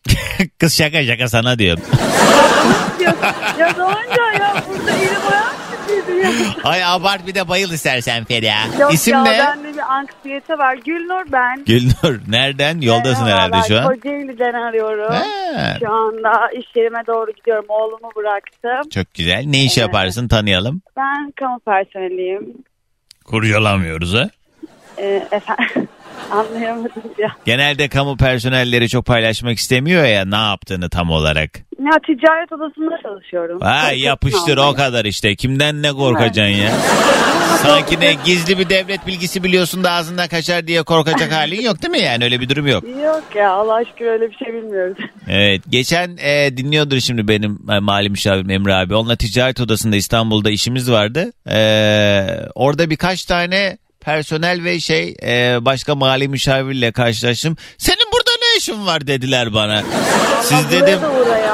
[0.59, 1.83] Kız şaka şaka sana diyorum.
[3.01, 3.15] ya,
[3.59, 5.55] ya Doğanca ya burada elim ayağım
[5.87, 6.31] titredi ya.
[6.63, 8.67] Ay abart bir de bayıl istersen Feriha.
[8.79, 9.39] Yok İsim ya ne?
[9.39, 10.75] bende bir anksiyete var.
[10.85, 11.65] Gülnur ben.
[11.65, 12.19] Gülnur.
[12.27, 12.81] Nereden?
[12.81, 13.87] Yoldasın Merhabalar, herhalde şu an.
[13.87, 15.13] Kocaeli'den arıyorum.
[15.13, 17.65] Ha, Şu anda iş yerime doğru gidiyorum.
[17.69, 18.89] Oğlumu bıraktım.
[18.89, 19.43] çok güzel.
[19.45, 19.87] Ne iş Evet.
[19.87, 20.81] yaparsın tanıyalım.
[20.97, 22.53] Ben kamu personeliyim.
[23.25, 24.29] Kurcalamıyoruz ha.
[24.97, 25.87] Ee, efendim
[26.31, 27.29] anlayamadım ya.
[27.45, 31.49] Genelde kamu personelleri çok paylaşmak istemiyor ya ne yaptığını tam olarak.
[31.79, 33.61] Ya ticaret odasında çalışıyorum.
[33.61, 35.35] Ha yapıştır o kadar işte.
[35.35, 36.71] Kimden ne korkacaksın ya?
[37.57, 41.91] Sanki ne gizli bir devlet bilgisi biliyorsun da ağzından kaçar diye korkacak halin yok değil
[41.91, 42.23] mi yani?
[42.23, 42.83] Öyle bir durum yok.
[42.83, 44.97] Yok ya Allah aşkına öyle bir şey bilmiyoruz.
[45.27, 45.61] Evet.
[45.69, 48.95] Geçen e, dinliyordur şimdi benim e, mali müşavirim Emre abi.
[48.95, 51.31] Onunla ticaret odasında İstanbul'da işimiz vardı.
[51.49, 51.59] E,
[52.55, 53.77] orada birkaç tane
[54.07, 57.57] personel ve şey e, başka mali müşavirle karşılaştım.
[57.77, 59.83] Senin burada ne işin var dediler bana.
[60.41, 60.99] Siz dedim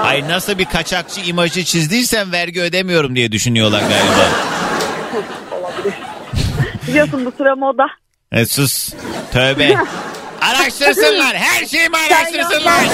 [0.03, 4.29] ay nasıl bir kaçakçı imajı çizdiysen vergi ödemiyorum diye düşünüyorlar galiba.
[6.87, 7.85] Biliyorsun bu sıra moda.
[8.31, 8.93] E, sus.
[9.31, 9.75] Tövbe.
[10.41, 11.35] Araştırsınlar.
[11.35, 12.85] Her şeyi mi araştırsınlar?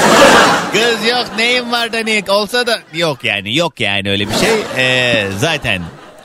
[0.72, 4.56] Kız yok neyim var da ne olsa da yok yani yok yani öyle bir şey.
[4.78, 5.82] E, zaten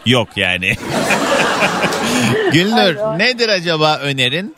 [0.07, 0.77] yok yani.
[2.53, 4.55] Gülnur nedir acaba önerin?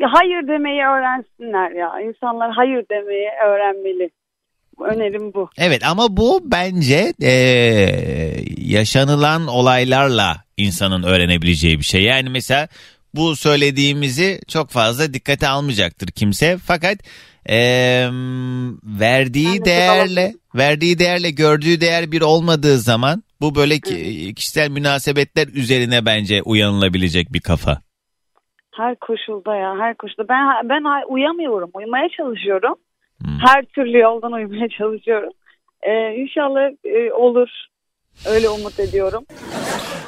[0.00, 2.00] Ya hayır demeyi öğrensinler ya.
[2.00, 4.10] İnsanlar hayır demeyi öğrenmeli.
[4.80, 5.50] Önerim bu.
[5.58, 7.32] Evet ama bu bence e,
[8.58, 12.02] yaşanılan olaylarla insanın öğrenebileceği bir şey.
[12.02, 12.68] Yani mesela
[13.14, 16.58] bu söylediğimizi çok fazla dikkate almayacaktır kimse.
[16.66, 16.98] Fakat
[17.48, 17.58] e,
[18.84, 26.06] verdiği değerle verdiği değerle gördüğü değer bir olmadığı zaman bu böyle ki- kişisel münasebetler üzerine
[26.06, 27.78] bence uyanılabilecek bir kafa.
[28.76, 30.28] Her koşulda ya her koşulda.
[30.28, 31.70] Ben ben uyamıyorum.
[31.74, 32.74] Uyumaya çalışıyorum.
[33.24, 33.38] Hmm.
[33.46, 35.30] Her türlü yoldan uyumaya çalışıyorum.
[35.82, 37.48] Ee, inşallah e, olur.
[38.28, 39.24] Öyle umut ediyorum.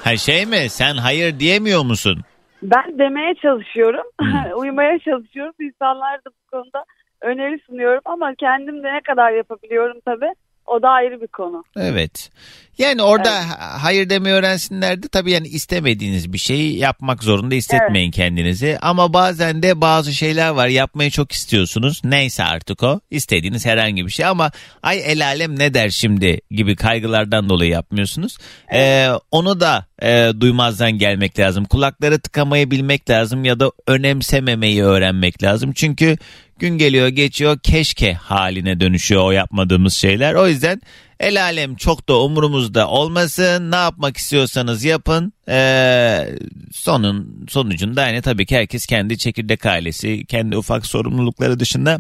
[0.05, 2.21] Ha şey mi sen hayır diyemiyor musun?
[2.63, 4.05] Ben demeye çalışıyorum.
[4.21, 4.53] Hmm.
[4.57, 5.55] Uyumaya çalışıyorum.
[5.61, 6.85] İnsanlar da bu konuda
[7.21, 10.33] öneri sunuyorum ama kendim de ne kadar yapabiliyorum tabii.
[10.67, 11.65] O da ayrı bir konu.
[11.77, 12.31] Evet.
[12.79, 18.11] Yani orada ha- hayır demeyi öğrensinler de tabii yani istemediğiniz bir şeyi yapmak zorunda hissetmeyin
[18.11, 18.79] kendinizi.
[18.83, 22.01] Ama bazen de bazı şeyler var yapmayı çok istiyorsunuz.
[22.05, 24.51] Neyse artık o istediğiniz herhangi bir şey ama
[24.83, 28.39] ay el alem ne der şimdi gibi kaygılardan dolayı yapmıyorsunuz.
[28.75, 31.65] Ee, onu da e, duymazdan gelmek lazım.
[31.65, 35.73] Kulakları tıkamayı bilmek lazım ya da önemsememeyi öğrenmek lazım.
[35.73, 36.17] Çünkü
[36.59, 40.35] gün geliyor geçiyor keşke haline dönüşüyor o yapmadığımız şeyler.
[40.35, 40.81] O yüzden
[41.21, 43.71] el alem çok da umurumuzda olmasın.
[43.71, 45.33] Ne yapmak istiyorsanız yapın.
[45.49, 46.29] Ee,
[46.73, 51.99] sonun sonucunda yani tabii ki herkes kendi çekirdek ailesi, kendi ufak sorumlulukları dışında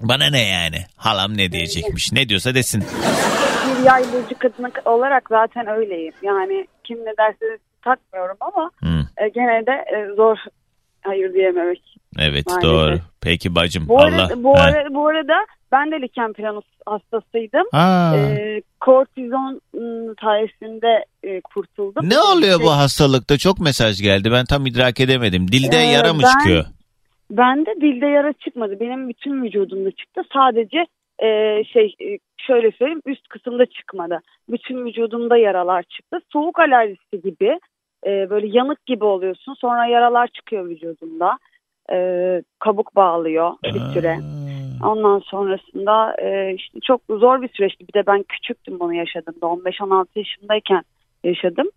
[0.00, 0.76] bana ne yani?
[0.96, 2.12] Halam ne diyecekmiş?
[2.12, 2.84] Ne diyorsa desin.
[3.66, 6.12] Bir yay burcu kadını olarak zaten öyleyim.
[6.22, 10.38] Yani kim ne derse takmıyorum ama Hı, e, gene de e, zor
[11.04, 11.82] hayır diyememek.
[12.18, 12.70] evet Maalesef.
[12.70, 12.96] doğru.
[13.22, 14.22] Peki bacım Bu, Allah.
[14.22, 14.62] arada, bu, Ha.
[14.62, 15.34] ara- bu arada
[15.72, 17.66] ben de liken planus hastasıydım.
[17.72, 18.16] Aa.
[18.16, 19.60] E, kortizon
[20.22, 22.08] sayesinde e, kurtuldum.
[22.10, 23.38] Ne oluyor bu hastalıkta?
[23.38, 24.28] Çok mesaj geldi.
[24.32, 25.48] Ben tam idrak edemedim.
[25.52, 26.64] Dilde Ee, yara mı ben- çıkıyor?
[27.30, 28.80] Bende dilde yara çıkmadı.
[28.80, 30.22] Benim bütün vücudumda çıktı.
[30.32, 30.78] Sadece
[31.18, 31.28] e,
[31.64, 34.20] şey e, şöyle söyleyeyim üst kısımda çıkmadı.
[34.50, 36.18] Bütün vücudumda yaralar çıktı.
[36.32, 37.58] Soğuk alerjisi gibi
[38.06, 39.54] e, böyle yanık gibi oluyorsun.
[39.54, 41.38] Sonra yaralar çıkıyor vücudunda.
[41.92, 44.18] E, kabuk bağlıyor bir süre.
[44.84, 47.88] Ondan sonrasında e, işte çok zor bir süreçti.
[47.88, 49.46] Bir de ben küçüktüm bunu yaşadığımda.
[49.46, 50.82] 15-16 yaşındayken
[51.24, 51.68] yaşadım.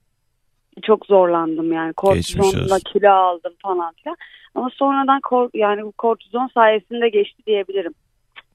[0.84, 1.94] Çok zorlandım yani.
[1.94, 4.18] Kortizonla kilo aldım falan filan.
[4.56, 7.94] Ama sonradan kor, yani bu kortizon sayesinde geçti diyebilirim.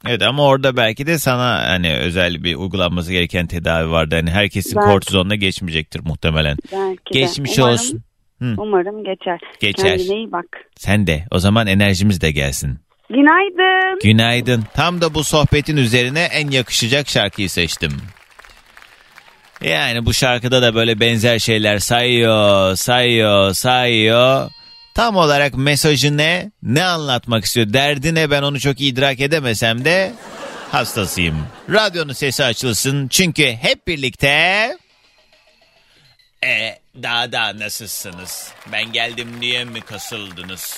[0.07, 4.15] Evet ama orada belki de sana hani özel bir uygulanması gereken tedavi vardı.
[4.15, 4.88] Hani herkesin Belki.
[4.88, 6.57] kortizonla geçmeyecektir muhtemelen.
[6.73, 7.19] Belki de.
[7.21, 8.03] Geçmiş Umarım- olsun.
[8.43, 8.55] Hı.
[8.59, 9.41] Umarım geçer.
[9.61, 9.99] Geçer.
[9.99, 10.45] Kendine iyi bak.
[10.77, 11.25] Sen de.
[11.31, 12.79] O zaman enerjimiz de gelsin.
[13.11, 13.99] Günaydın.
[14.03, 14.65] Günaydın.
[14.75, 17.93] Tam da bu sohbetin üzerine en yakışacak şarkıyı seçtim.
[19.65, 24.51] Yani bu şarkıda da böyle benzer şeyler sayıyor, sayıyor, sayıyor.
[24.94, 26.50] Tam olarak mesajı ne?
[26.62, 27.72] Ne anlatmak istiyor?
[27.72, 28.31] Derdi ne?
[28.31, 30.12] Ben onu çok idrak edemesem de
[30.70, 31.46] hastasıyım.
[31.70, 34.28] Radyonun sesi açılsın çünkü hep birlikte...
[36.44, 38.52] E daha da nasılsınız?
[38.72, 40.76] Ben geldim diye mi kasıldınız?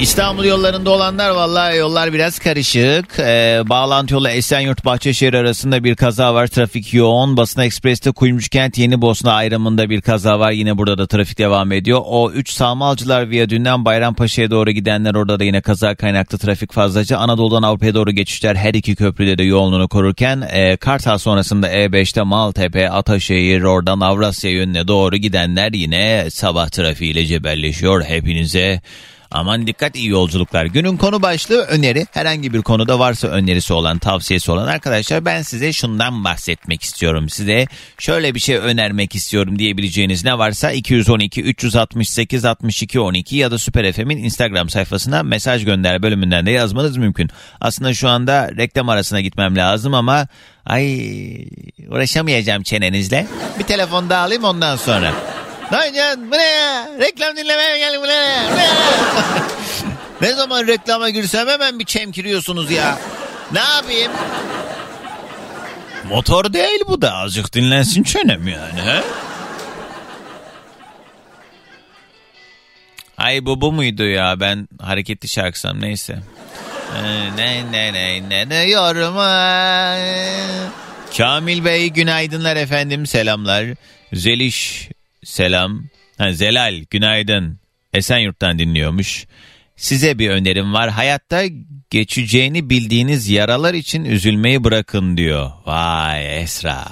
[0.00, 3.18] İstanbul yollarında olanlar vallahi yollar biraz karışık.
[3.18, 6.46] Ee, bağlantı yolu Esenyurt Bahçeşehir arasında bir kaza var.
[6.46, 7.36] Trafik yoğun.
[7.36, 10.50] Basına Ekspres'te Kuyumcukent Yeni Bosna ayrımında bir kaza var.
[10.50, 12.00] Yine burada da trafik devam ediyor.
[12.04, 17.18] O 3 Salmalcılar Viyadüğü'nden Bayrampaşa'ya doğru gidenler orada da yine kaza kaynaklı trafik fazlaca.
[17.18, 22.90] Anadolu'dan Avrupa'ya doğru geçişler her iki köprüde de yoğunluğunu korurken e, Kartal sonrasında E5'te Maltepe,
[22.90, 28.02] Ataşehir, oradan Avrasya yönüne doğru gidenler yine sabah trafiğiyle cebelleşiyor.
[28.04, 28.80] Hepinize
[29.30, 30.64] Aman dikkat iyi yolculuklar.
[30.64, 32.06] Günün konu başlığı öneri.
[32.10, 37.28] Herhangi bir konuda varsa önerisi olan, tavsiyesi olan arkadaşlar ben size şundan bahsetmek istiyorum.
[37.28, 37.66] Size
[37.98, 43.92] şöyle bir şey önermek istiyorum diyebileceğiniz ne varsa 212 368 62 12 ya da Süper
[43.92, 47.30] FM'in Instagram sayfasına mesaj gönder bölümünden de yazmanız mümkün.
[47.60, 50.26] Aslında şu anda reklam arasına gitmem lazım ama
[50.66, 51.08] ay
[51.88, 53.26] uğraşamayacağım çenenizle.
[53.58, 55.12] Bir telefon daha alayım ondan sonra.
[55.72, 56.88] Lan can bu ne ya?
[57.00, 58.42] Reklam dinlemeye geldim bu ne ya?
[58.52, 62.98] Bu ne zaman reklama girsem hemen bir çemkiriyorsunuz ya.
[63.52, 64.12] Ne yapayım?
[66.08, 68.80] Motor değil bu da azıcık dinlensin çenem yani.
[68.80, 69.02] He?
[73.18, 76.18] Ay bu bu muydu ya ben hareketli şarkısam neyse.
[76.96, 79.96] Ee, Ne ne ne ne ne yorma.
[81.16, 83.66] Kamil Bey günaydınlar efendim selamlar.
[84.12, 84.88] Zeliş
[85.24, 85.84] selam.
[86.18, 87.60] Ha, Zelal günaydın.
[87.92, 89.26] Esenyurt'tan dinliyormuş.
[89.76, 90.90] Size bir önerim var.
[90.90, 91.42] Hayatta
[91.90, 95.50] geçeceğini bildiğiniz yaralar için üzülmeyi bırakın diyor.
[95.66, 96.84] Vay Esra.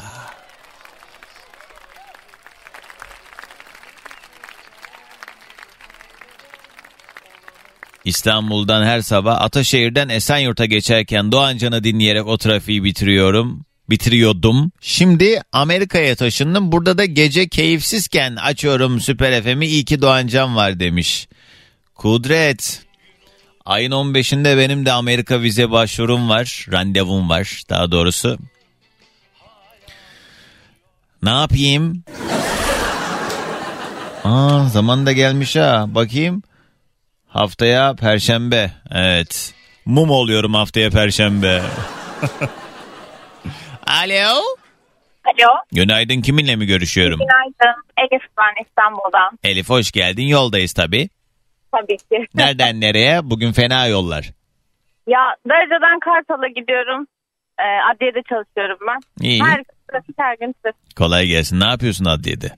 [8.05, 13.66] İstanbul'dan her sabah Ataşehir'den Esenyurt'a geçerken Doğancan'ı dinleyerek o trafiği bitiriyorum.
[13.91, 14.73] Bitiriyordum.
[14.81, 16.73] Şimdi Amerika'ya taşındım.
[16.73, 19.67] Burada da gece keyifsizken açıyorum Süper FM'i.
[19.67, 21.29] İyi ki Doğancan var demiş.
[21.95, 22.83] Kudret.
[23.65, 26.67] Ayın 15'inde benim de Amerika vize başvurum var.
[26.73, 28.39] Randevum var daha doğrusu.
[31.23, 32.05] Ne yapayım?
[34.25, 35.85] Aa zaman da gelmiş ha.
[35.89, 36.43] Bakayım.
[37.29, 38.73] Haftaya perşembe.
[38.91, 39.55] Evet.
[39.85, 41.63] Mum oluyorum haftaya perşembe.
[43.87, 44.41] Alo.
[45.25, 45.49] Alo.
[45.73, 47.19] Günaydın kiminle mi görüşüyorum?
[47.19, 47.83] Günaydın.
[47.99, 49.39] Elif ben İstanbul'dan.
[49.45, 50.23] Elif hoş geldin.
[50.23, 51.09] Yoldayız tabii.
[51.73, 52.27] Tabii ki.
[52.35, 53.31] Nereden nereye?
[53.31, 54.31] Bugün fena yollar.
[55.07, 57.07] Ya Darıca'dan Kartal'a gidiyorum.
[57.59, 57.63] Ee,
[57.95, 59.27] adliyede çalışıyorum ben.
[59.27, 59.43] İyi.
[59.45, 60.97] Her trafik, her gün trafik.
[60.97, 61.61] Kolay gelsin.
[61.61, 62.51] Ne yapıyorsun adliyede?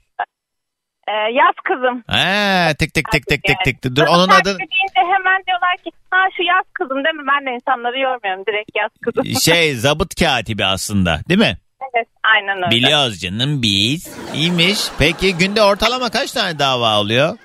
[1.09, 2.05] Ee, yaz kızım.
[2.07, 3.81] Ha, tık tık tık tık tık Yani.
[3.81, 3.97] tık.
[3.97, 7.23] Dur onun adı edince hemen diyorlar ki ha şu yaz kızım değil mi?
[7.33, 8.44] Ben de insanları yormuyorum.
[8.47, 9.25] Direkt yaz kızım.
[9.44, 11.57] şey zabıt katibi aslında değil mi?
[11.94, 12.71] evet aynen öyle.
[12.71, 14.18] Biliyoruz canım biz.
[14.35, 14.79] İyiymiş.
[14.99, 17.38] Peki günde ortalama kaç tane dava oluyor?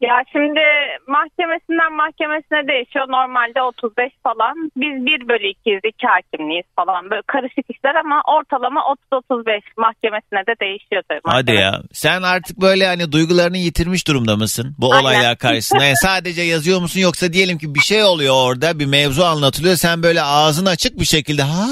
[0.00, 0.60] Ya şimdi
[1.06, 3.06] mahkemesinden mahkemesine değişiyor.
[3.08, 4.70] Normalde 35 falan.
[4.76, 5.80] Biz 1 bölü 2'yiz.
[5.84, 7.10] iki hakimliyiz falan.
[7.10, 8.80] Böyle karışık işler ama ortalama
[9.12, 11.20] 30-35 mahkemesine de değişiyor tabii.
[11.24, 11.82] Hadi ya.
[11.92, 14.74] Sen artık böyle hani duygularını yitirmiş durumda mısın?
[14.78, 15.02] Bu Aynen.
[15.02, 15.84] olaylar karşısında.
[15.84, 19.76] Yani sadece yazıyor musun yoksa diyelim ki bir şey oluyor orada bir mevzu anlatılıyor.
[19.76, 21.66] Sen böyle ağzın açık bir şekilde ha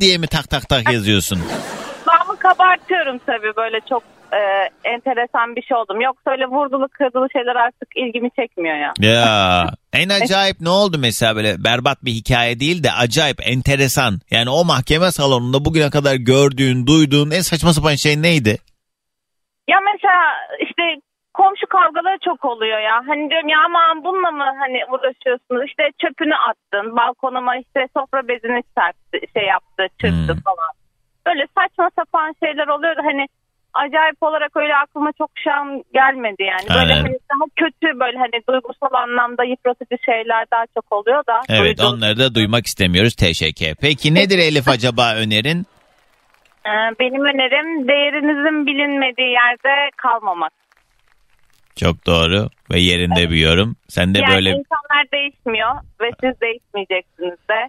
[0.00, 1.38] diye mi tak tak tak yazıyorsun?
[2.40, 4.38] Kulağımı kabartıyorum tabii böyle çok e,
[4.84, 6.00] enteresan bir şey oldum.
[6.00, 8.92] Yoksa öyle vurdulu kırdılı şeyler artık ilgimi çekmiyor ya.
[8.98, 14.12] Ya en acayip ne oldu mesela böyle berbat bir hikaye değil de acayip enteresan.
[14.30, 18.56] Yani o mahkeme salonunda bugüne kadar gördüğün, duyduğun en saçma sapan şey neydi?
[19.68, 20.22] Ya mesela
[20.60, 20.82] işte
[21.34, 23.02] komşu kavgaları çok oluyor ya.
[23.08, 25.62] Hani diyorum ya aman bununla mı hani uğraşıyorsunuz?
[25.66, 30.42] İşte çöpünü attın, balkonuma işte sofra bezini serpti, şey yaptı, çırptı Hmm.
[30.46, 30.79] falan.
[31.26, 32.96] Böyle saçma sapan şeyler oluyor.
[32.96, 33.26] Hani
[33.74, 36.68] acayip olarak öyle aklıma çok şu an gelmedi yani.
[36.68, 37.02] Böyle Aynen.
[37.02, 41.40] hani daha kötü böyle hani duygusal anlamda yıpratıcı şeyler daha çok oluyor da.
[41.48, 41.94] Evet Duydum.
[41.94, 43.74] onları da duymak istemiyoruz teşekkür.
[43.80, 45.66] Peki nedir Elif acaba önerin?
[46.66, 50.52] Ee, Benim önerim değerinizin bilinmediği yerde kalmamak.
[51.76, 53.76] Çok doğru ve yerinde bir yorum.
[53.88, 57.68] Sen de yani böyle insanlar değişmiyor ve siz değişmeyeceksiniz de.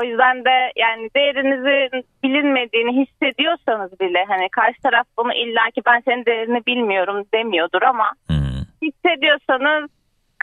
[0.00, 6.24] O yüzden de yani değerinizin bilinmediğini hissediyorsanız bile hani karşı taraf bunu illaki ben senin
[6.24, 8.62] değerini bilmiyorum demiyordur ama Hmm.
[8.82, 9.90] hissediyorsanız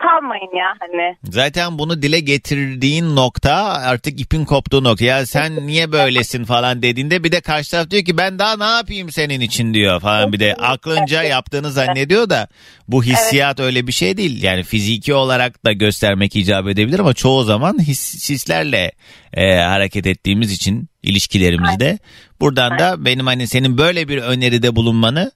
[0.01, 1.17] kalmayın ya hani.
[1.23, 5.05] Zaten bunu dile getirdiğin nokta artık ipin koptuğu nokta.
[5.05, 8.77] Ya sen niye böylesin falan dediğinde bir de karşı taraf diyor ki ben daha ne
[8.77, 10.33] yapayım senin için diyor falan.
[10.33, 12.47] Bir de aklınca yaptığını zannediyor da
[12.87, 14.43] bu hissiyat öyle bir şey değil.
[14.43, 18.91] Yani fiziki olarak da göstermek icap edebilir ama çoğu zaman his, hislerle
[19.33, 21.99] e, hareket ettiğimiz için ilişkilerimizde.
[22.39, 25.31] Buradan da benim hani senin böyle bir öneride bulunmanı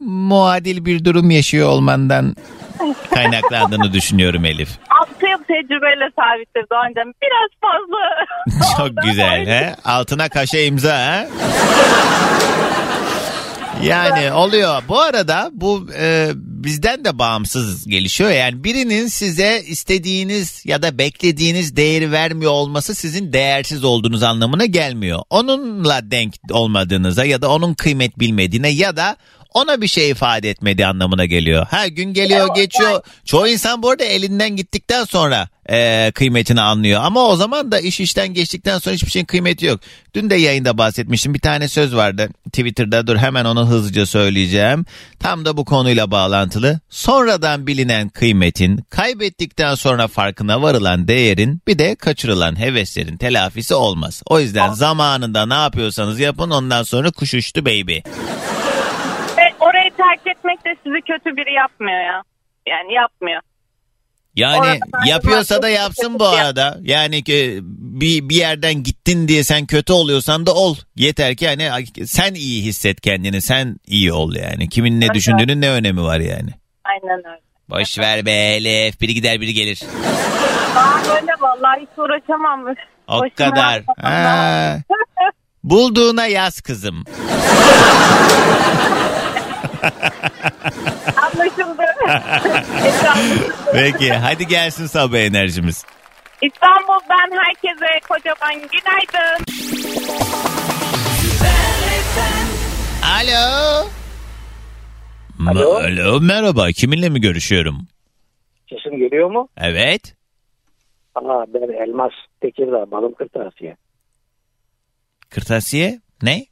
[0.00, 2.36] muadil bir durum yaşıyor olmandan
[3.14, 4.68] kaynaklandığını düşünüyorum Elif.
[5.02, 7.14] 6 yıl tecrübeyle sabittir Doğancan.
[7.22, 8.26] Biraz fazla.
[8.76, 9.74] Çok güzel he.
[9.84, 11.26] Altına kaşe imza ha.
[13.82, 14.82] Yani oluyor.
[14.88, 18.30] Bu arada bu e, bizden de bağımsız gelişiyor.
[18.30, 25.22] Yani birinin size istediğiniz ya da beklediğiniz değeri vermiyor olması sizin değersiz olduğunuz anlamına gelmiyor.
[25.30, 29.16] Onunla denk olmadığınıza ya da onun kıymet bilmediğine ya da
[29.54, 31.66] ona bir şey ifade etmediği anlamına geliyor.
[31.70, 33.02] Ha gün geliyor geçiyor.
[33.24, 37.00] Çoğu insan bu arada elinden gittikten sonra e, kıymetini anlıyor.
[37.04, 39.80] Ama o zaman da iş işten geçtikten sonra hiçbir şeyin kıymeti yok.
[40.14, 41.34] Dün de yayında bahsetmiştim.
[41.34, 43.06] Bir tane söz vardı Twitter'da.
[43.06, 44.84] Dur hemen onu hızlıca söyleyeceğim.
[45.20, 46.80] Tam da bu konuyla bağlantılı.
[46.90, 54.22] Sonradan bilinen kıymetin, kaybettikten sonra farkına varılan değerin, bir de kaçırılan heveslerin telafisi olmaz.
[54.26, 57.98] O yüzden zamanında ne yapıyorsanız yapın ondan sonra kuş uçtu baby.
[60.14, 62.22] Terk etmek de sizi kötü biri yapmıyor ya.
[62.68, 63.40] Yani yapmıyor.
[64.36, 66.78] Yani Orada yapıyorsa da yapsın bu arada.
[66.82, 70.76] Yani ki bir, bir yerden gittin diye sen kötü oluyorsan da ol.
[70.96, 73.42] Yeter ki hani sen iyi hisset kendini.
[73.42, 74.68] Sen iyi ol yani.
[74.68, 76.50] Kimin ne düşündüğünün ne önemi var yani.
[76.84, 77.40] Aynen öyle.
[77.68, 79.00] Boş ver be Elif.
[79.00, 79.82] Biri gider biri gelir.
[80.74, 82.64] Daha böyle vallahi hiç uğraşamam.
[83.08, 83.82] O Başıma kadar.
[84.00, 84.78] Ha.
[85.64, 87.04] Bulduğuna yaz kızım.
[91.16, 91.82] Anlaşıldı.
[93.72, 95.84] Peki hadi gelsin sabah enerjimiz.
[96.42, 99.44] İstanbul'dan herkese kocaman günaydın.
[103.02, 103.88] Alo.
[105.50, 105.74] Alo.
[105.74, 107.78] Alo merhaba kiminle mi görüşüyorum?
[108.70, 109.48] Sesim geliyor mu?
[109.56, 110.14] Evet.
[111.14, 113.76] Aa ben Elmas Tekirdağ Balım Kırtasiye.
[115.30, 116.46] Kırtasiye ne?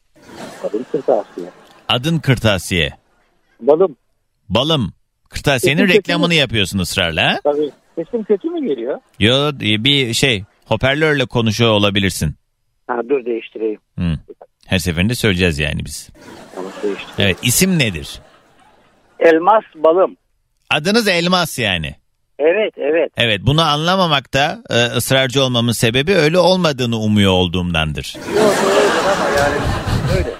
[0.64, 1.46] Balım Kırtasiye.
[1.88, 2.90] Adın kırtasiye.
[3.62, 3.96] Balım.
[4.48, 4.92] Balım.
[5.28, 7.38] Kırtasiyenin Sesim reklamını yapıyorsun ısrarla ha?
[7.44, 9.00] Tabii sesim kötü mü geliyor?
[9.20, 12.34] Yo bir şey hoparlörle konuşuyor olabilirsin.
[12.86, 13.80] Ha dur değiştireyim.
[13.98, 14.18] Hı.
[14.66, 16.08] Her seferinde söyleyeceğiz yani biz.
[16.54, 16.72] Tamam.
[17.18, 18.20] Evet isim nedir?
[19.18, 20.16] Elmas balım.
[20.70, 21.94] Adınız Elmas yani.
[22.38, 23.10] Evet evet.
[23.16, 28.16] Evet bunu anlamamakta e, ısrarcı olmamın sebebi öyle olmadığını umuyor olduğumdandır.
[28.36, 29.56] Yok öyledir ama yani
[30.18, 30.30] öyle.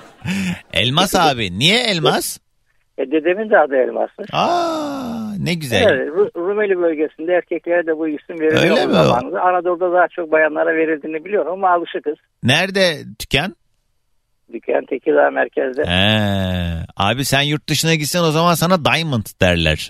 [0.73, 2.39] Elmas abi niye elmas?
[2.99, 4.29] E, dedemin de adı Elmas'mış.
[4.33, 5.83] Aa ne güzel.
[5.83, 8.93] Evet, Ru- Rumeli bölgesinde erkeklere de bu isim Öyle veriliyor mi?
[8.93, 9.41] zamanında.
[9.43, 12.15] Anadolu'da daha çok bayanlara verildiğini biliyorum ama alışıkız.
[12.43, 13.57] Nerede dükkan?
[14.53, 15.83] Dükkan Tekirdağ merkezde.
[15.83, 19.89] Ee, abi sen yurt dışına gitsen o zaman sana Diamond derler.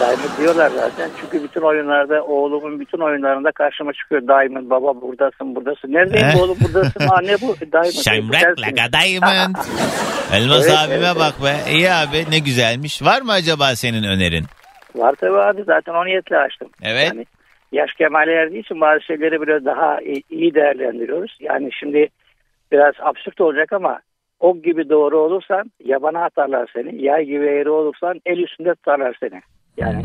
[0.00, 1.10] Diamond diyorlar zaten.
[1.20, 5.92] Çünkü bütün oyunlarda oğlumun bütün oyunlarında karşıma çıkıyor Diamond baba buradasın buradasın.
[5.92, 7.08] Neredeyim oğlum buradasın.
[7.10, 7.90] Anne bu Diamond.
[8.04, 8.62] Şemrak Sensin.
[8.62, 9.54] like a diamond.
[10.34, 11.72] Elmas Evet, abime evet, bak be.
[11.72, 13.02] İyi abi ne güzelmiş.
[13.02, 14.44] Var mı acaba senin önerin?
[14.94, 16.68] Var tabii abi zaten o niyetle açtım.
[16.82, 17.08] Evet.
[17.08, 17.24] Yani
[17.72, 21.36] yaş kemale erdiği için bazı şeyleri böyle daha iyi- iyi değerlendiriyoruz.
[21.40, 22.08] Yani şimdi
[22.72, 24.00] biraz absürt olacak ama
[24.40, 27.02] ok gibi doğru olursan yabana atarlar seni.
[27.04, 29.40] Yay gibi eğri olursan el üstünde tutarlar seni.
[29.76, 30.02] Yani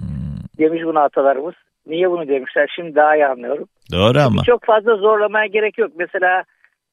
[0.57, 1.55] demiş bunu atalarımız.
[1.88, 3.67] Niye bunu demişler şimdi daha iyi anlıyorum.
[3.91, 4.43] Doğru ama.
[4.43, 5.91] Çok fazla zorlamaya gerek yok.
[5.97, 6.43] Mesela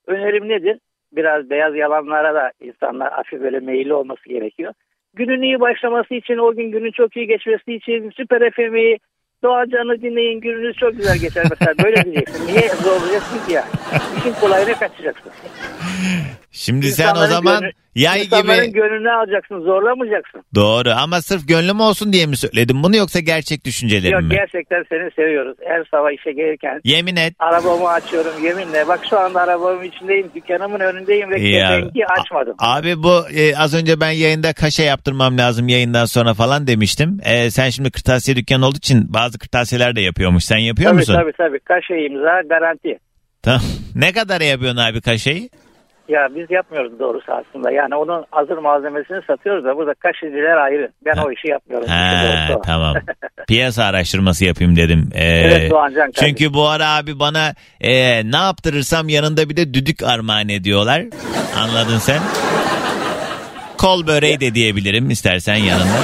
[0.07, 0.79] önerim nedir?
[1.13, 4.73] Biraz beyaz yalanlara da insanlar hafif böyle meyilli olması gerekiyor.
[5.15, 8.99] Günün iyi başlaması için, o gün günün çok iyi geçmesi için Süper FM'i
[9.43, 12.47] Doğan Can'ı dinleyin gününüz çok güzel geçer mesela böyle diyeceksin.
[12.47, 13.69] Niye zorlayacaksın ki yani?
[14.19, 15.33] İşin kolayına kaçacaksın.
[16.51, 18.73] Şimdi sen o İnsanların zaman gönlü- yay İnsanların gibi...
[18.79, 20.43] gönlünü alacaksın zorlamayacaksın.
[20.55, 24.29] Doğru ama sırf gönlüm olsun diye mi söyledim bunu yoksa gerçek düşüncelerim Yok mi?
[24.35, 25.57] gerçekten seni seviyoruz.
[25.69, 27.35] Her sabah işe gelirken Yemin et.
[27.39, 28.89] arabamı açıyorum yeminle.
[28.89, 31.81] Bak şu anda arabamın içindeyim, dükkanımın önündeyim ve Ya,
[32.21, 32.55] açmadım.
[32.59, 37.21] Abi bu e, az önce ben yayında kaşe yaptırmam lazım yayından sonra falan demiştim.
[37.25, 40.45] E, sen şimdi kırtasiye dükkanı olduğu için bazı kırtasiyeler de yapıyormuş.
[40.45, 41.15] Sen yapıyor tabii musun?
[41.15, 41.61] tabii tabii.
[41.61, 42.99] Kaşe imza garanti.
[43.43, 43.61] Tamam.
[43.95, 45.51] Ne kadar yapıyorsun abi kaşeyi?
[46.09, 47.71] Ya biz yapmıyoruz doğrusu aslında.
[47.71, 50.91] Yani onun hazır malzemesini satıyoruz da burada kaşeciler ayrı.
[51.05, 51.89] Ben o işi yapmıyorum.
[51.89, 52.61] Ha, o.
[52.61, 52.95] tamam.
[53.49, 55.11] Piyasa araştırması yapayım dedim.
[55.15, 56.27] E, Evet, Doğancan kardeşim.
[56.29, 57.93] Çünkü bu ara abi bana e,
[58.31, 61.03] ne yaptırırsam yanında bir de düdük armağan ediyorlar.
[61.59, 62.21] Anladın sen?
[63.79, 65.99] Kol böreği de diyebilirim istersen yanında.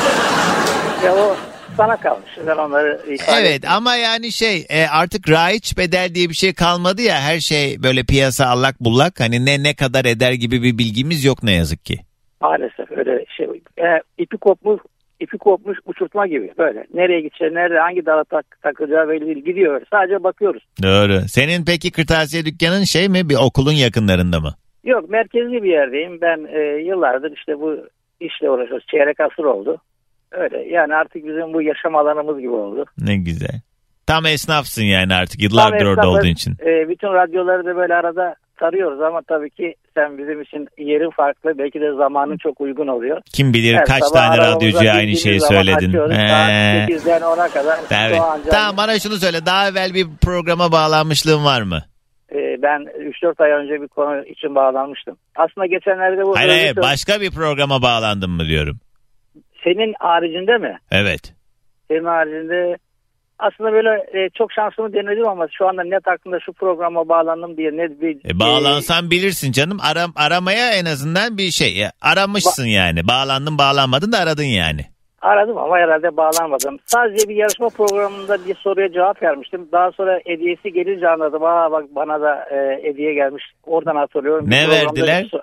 [1.04, 1.36] Ya o
[1.76, 2.30] sana kalmış.
[2.46, 3.76] Ben onları ifade Evet etmeyeyim.
[3.76, 8.04] ama yani şey e, artık raiç bedel diye bir şey kalmadı ya her şey böyle
[8.04, 11.98] piyasa allak bullak hani ne ne kadar eder gibi bir bilgimiz yok ne yazık ki.
[12.40, 13.46] Maalesef öyle şey.
[13.78, 14.80] E, ipi kopmuş
[15.20, 16.84] ipi kopmuş uçurtma gibi böyle.
[16.94, 19.44] Nereye gideceği, nerede hangi dala tak, takılacağı belli değil.
[19.44, 19.80] Gidiyor.
[19.90, 20.62] Sadece bakıyoruz.
[20.82, 21.20] Doğru.
[21.28, 24.54] Senin peki kırtasiye dükkanın şey mi bir okulun yakınlarında mı?
[24.84, 26.20] Yok merkezli bir yerdeyim.
[26.20, 27.76] Ben e, yıllardır işte bu
[28.20, 28.86] işle uğraşıyoruz.
[28.90, 29.78] Çeyrek asır oldu.
[30.38, 32.84] Öyle yani artık bizim bu yaşam alanımız gibi oldu.
[32.98, 33.60] Ne güzel.
[34.06, 36.52] Tam esnafsın yani artık yıllardır Tam orada olduğun için.
[36.52, 41.58] E, bütün radyoları da böyle arada tarıyoruz ama tabii ki sen bizim için yerin farklı.
[41.58, 43.20] Belki de zamanın çok uygun oluyor.
[43.32, 45.88] Kim bilir Her kaç tane radyocuya aynı şeyi söyledin.
[45.88, 46.12] açıyoruz.
[46.12, 47.78] Ee, Saat 8'den 10'a kadar.
[48.50, 51.82] Tamam bana şunu söyle daha evvel bir programa bağlanmışlığın var mı?
[52.32, 52.80] E, ben
[53.22, 55.16] 3-4 ay önce bir konu için bağlanmıştım.
[55.36, 58.78] Aslında geçenlerde bu Hayır hayır başka bir programa bağlandın mı diyorum.
[59.64, 60.78] Senin haricinde mi?
[60.90, 61.34] Evet.
[61.90, 62.76] Senin haricinde
[63.38, 67.70] aslında böyle e, çok şansımı denedim ama şu anda net aklımda şu programa bağlandım diye
[67.76, 68.16] net bir...
[68.30, 69.78] E, bağlansan bilirsin canım.
[69.82, 71.76] Aram, aramaya en azından bir şey.
[71.76, 73.08] Ya, aramışsın yani.
[73.08, 74.80] Bağlandın bağlanmadın da aradın yani.
[75.22, 76.78] Aradım ama herhalde bağlanmadım.
[76.86, 79.68] Sadece bir yarışma programında bir soruya cevap vermiştim.
[79.72, 81.44] Daha sonra hediyesi gelince anladım.
[81.44, 83.44] Aa bak bana da e, hediye gelmiş.
[83.66, 84.46] Oradan hatırlıyorum.
[84.46, 85.24] Bir Ne programda verdiler?
[85.32, 85.38] bir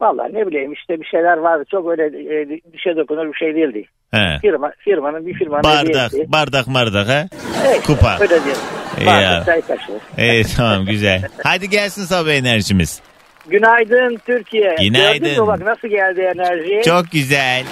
[0.00, 1.64] Vallahi ne bileyim işte bir şeyler vardı.
[1.70, 3.84] Çok öyle e, dişe dokunur bir şey değildi.
[4.10, 4.38] He.
[4.40, 6.32] Firma, firmanın bir firmanın Bardak, hediyesi.
[6.32, 7.26] bardak mardak ha.
[7.66, 8.16] Evet, kupa.
[8.20, 8.62] Öyle diyelim.
[9.00, 9.42] İyi Bardak, ya.
[9.44, 10.00] çay kaşığı.
[10.18, 11.22] Evet tamam güzel.
[11.44, 13.00] Hadi gelsin sabah enerjimiz.
[13.48, 14.76] Günaydın Türkiye.
[14.80, 15.24] Günaydın.
[15.28, 16.82] Gördün mü bak nasıl geldi enerji?
[16.84, 17.64] Çok güzel.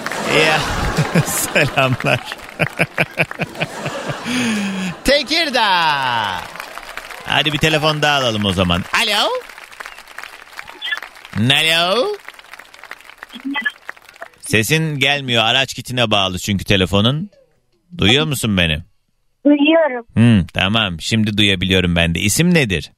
[0.46, 0.58] Ya.
[1.24, 2.20] Selamlar.
[5.04, 5.70] Tekirdağ.
[7.26, 8.80] Hadi bir telefon daha alalım o zaman.
[9.04, 9.28] Alo.
[11.40, 12.06] Alo.
[14.40, 15.44] Sesin gelmiyor.
[15.44, 17.30] Araç kitine bağlı çünkü telefonun.
[17.98, 18.82] Duyuyor musun beni?
[19.46, 20.06] Duyuyorum.
[20.14, 21.00] Hmm, tamam.
[21.00, 22.20] Şimdi duyabiliyorum ben de.
[22.20, 22.92] İsim nedir?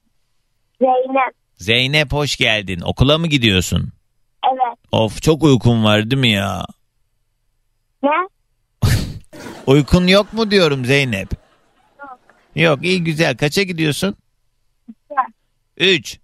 [0.81, 1.35] Zeynep.
[1.57, 2.81] Zeynep hoş geldin.
[2.81, 3.93] Okula mı gidiyorsun?
[4.53, 4.79] Evet.
[4.93, 6.65] Of çok uykun var değil mi ya?
[8.03, 8.11] Ne?
[9.67, 11.29] Uykun yok mu diyorum Zeynep?
[12.55, 13.37] Yok iyi güzel.
[13.37, 14.17] Kaça gidiyorsun?
[15.77, 16.19] Üç.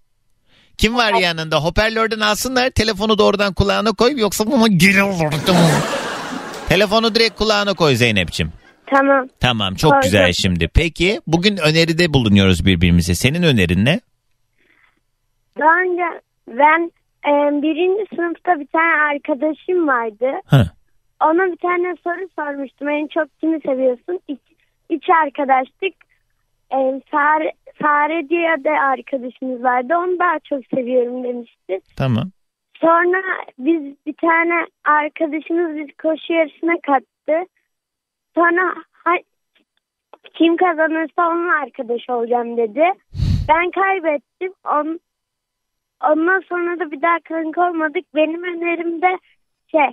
[0.79, 1.65] Kim var yanında?
[1.65, 2.71] Hoparlörden alsınlar.
[2.71, 4.21] Telefonu doğrudan kulağına koy.
[4.21, 5.33] Yoksa ama geri olur.
[6.69, 8.53] Telefonu direkt kulağına koy Zeynep'ciğim.
[8.87, 9.29] Tamam.
[9.41, 10.05] Tamam çok Koydum.
[10.05, 10.69] güzel şimdi.
[10.69, 13.15] Peki bugün öneride bulunuyoruz birbirimize.
[13.15, 14.01] Senin önerin ne?
[15.59, 16.93] Daha önce ben
[17.27, 20.41] e, birinci sınıfta bir tane arkadaşım vardı.
[20.47, 20.71] Hı.
[21.21, 22.89] ona bir tane soru sormuştum.
[22.89, 24.21] En çok kimi seviyorsun?
[24.29, 24.41] İç,
[24.91, 25.95] iç arkadaşlık.
[26.73, 27.53] Ee, Sare,
[27.83, 29.95] Sare diye de arkadaşımız vardı.
[29.97, 31.81] Onu daha çok seviyorum demişti.
[31.97, 32.25] Tamam.
[32.81, 33.23] Sonra
[33.59, 37.51] biz bir tane arkadaşımız biz koşu yarışına kattı.
[38.35, 38.75] Sonra
[40.35, 42.85] kim kazanırsa onun arkadaşı olacağım dedi.
[43.49, 44.53] Ben kaybettim.
[44.65, 45.01] On,
[46.11, 48.05] ondan sonra da bir daha kanka olmadık.
[48.15, 49.19] Benim önerim de
[49.71, 49.91] şey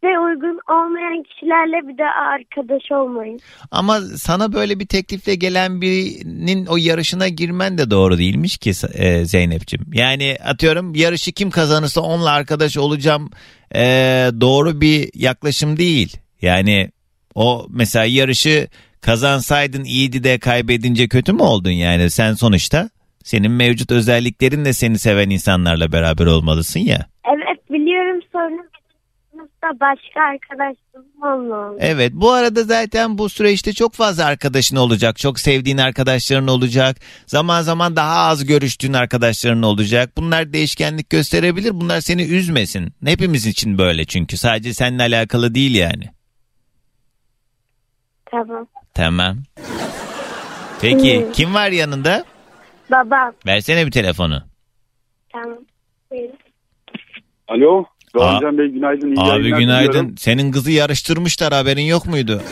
[0.00, 3.40] size uygun olmayan kişilerle bir de arkadaş olmayın.
[3.70, 9.24] Ama sana böyle bir teklifle gelen birinin o yarışına girmen de doğru değilmiş ki e,
[9.24, 9.86] Zeynep'ciğim.
[9.92, 13.30] Yani atıyorum yarışı kim kazanırsa onunla arkadaş olacağım
[13.74, 13.82] e,
[14.40, 16.16] doğru bir yaklaşım değil.
[16.42, 16.90] Yani
[17.34, 18.68] o mesela yarışı
[19.00, 22.10] kazansaydın iyiydi de kaybedince kötü mü oldun yani?
[22.10, 22.90] Sen sonuçta
[23.24, 27.06] senin mevcut özelliklerinle seni seven insanlarla beraber olmalısın ya.
[27.24, 28.58] Evet biliyorum bizim
[29.36, 31.76] sınıfta başka arkadaşlarım olmalı.
[31.80, 35.16] Evet bu arada zaten bu süreçte çok fazla arkadaşın olacak.
[35.16, 36.96] Çok sevdiğin arkadaşların olacak.
[37.26, 40.10] Zaman zaman daha az görüştüğün arkadaşların olacak.
[40.16, 41.70] Bunlar değişkenlik gösterebilir.
[41.74, 42.92] Bunlar seni üzmesin.
[43.04, 44.36] Hepimiz için böyle çünkü.
[44.36, 46.04] Sadece seninle alakalı değil yani.
[48.30, 48.66] Tamam.
[48.94, 49.36] Tamam.
[50.80, 51.32] Peki Hmm.
[51.32, 52.24] kim var yanında?
[52.90, 53.32] Babam.
[53.46, 54.42] Versene bir telefonu.
[55.32, 55.58] Tamam.
[56.10, 56.38] Buyurun.
[57.48, 57.84] Alo.
[58.20, 59.06] Doğancan Bey günaydın.
[59.16, 59.88] iyi Abi günaydın.
[59.92, 60.14] diliyorum.
[60.18, 62.42] Senin kızı yarıştırmışlar haberin yok muydu?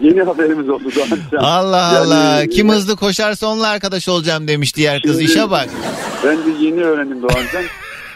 [0.00, 1.38] Yeni haberimiz oldu Doğancan.
[1.38, 2.46] Allah Yani- Allah.
[2.46, 5.12] Kim hızlı koşarsa onunla arkadaş olacağım demiş diğer kız.
[5.18, 5.68] Şimdi- İşe bak.
[6.24, 7.62] Ben de yeni öğrendim Doğancan.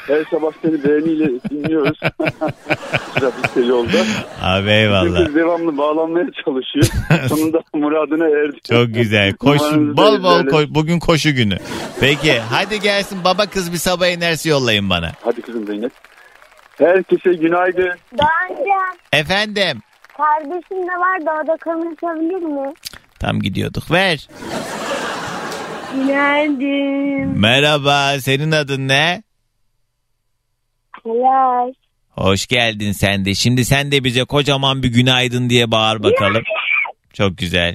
[0.07, 1.99] Her sabah seni beğeniyle dinliyoruz.
[3.15, 3.97] Trafikte yolda.
[4.43, 5.27] Abi eyvallah.
[5.27, 6.87] kız devamlı bağlanmaya çalışıyor.
[7.29, 8.57] Sonunda muradına erdi.
[8.69, 9.33] Çok güzel.
[9.35, 10.65] Koş, Numaranızı bol bol koş.
[10.69, 11.59] Bugün koşu günü.
[12.01, 15.13] Peki hadi gelsin baba kız bir sabah enerjisi yollayın bana.
[15.25, 15.93] Hadi kızım Zeynep.
[16.79, 17.91] Herkese günaydın.
[18.19, 19.83] Doğancan Efendim.
[20.17, 22.73] kardeşim de var da o da konuşabilir mi?
[23.21, 23.91] Tam gidiyorduk.
[23.91, 24.29] Ver.
[25.95, 27.39] Günaydın.
[27.41, 28.21] Merhaba.
[28.21, 29.23] Senin adın ne?
[31.07, 31.73] Helal.
[32.11, 33.35] Hoş geldin sen de.
[33.35, 36.43] Şimdi sen de bize kocaman bir günaydın diye bağır bakalım.
[37.13, 37.75] Çok güzel.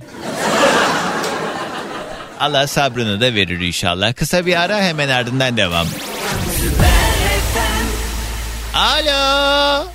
[2.39, 4.13] Allah sabrını da verir inşallah.
[4.13, 5.87] Kısa bir ara hemen ardından devam.
[8.75, 9.85] Alo.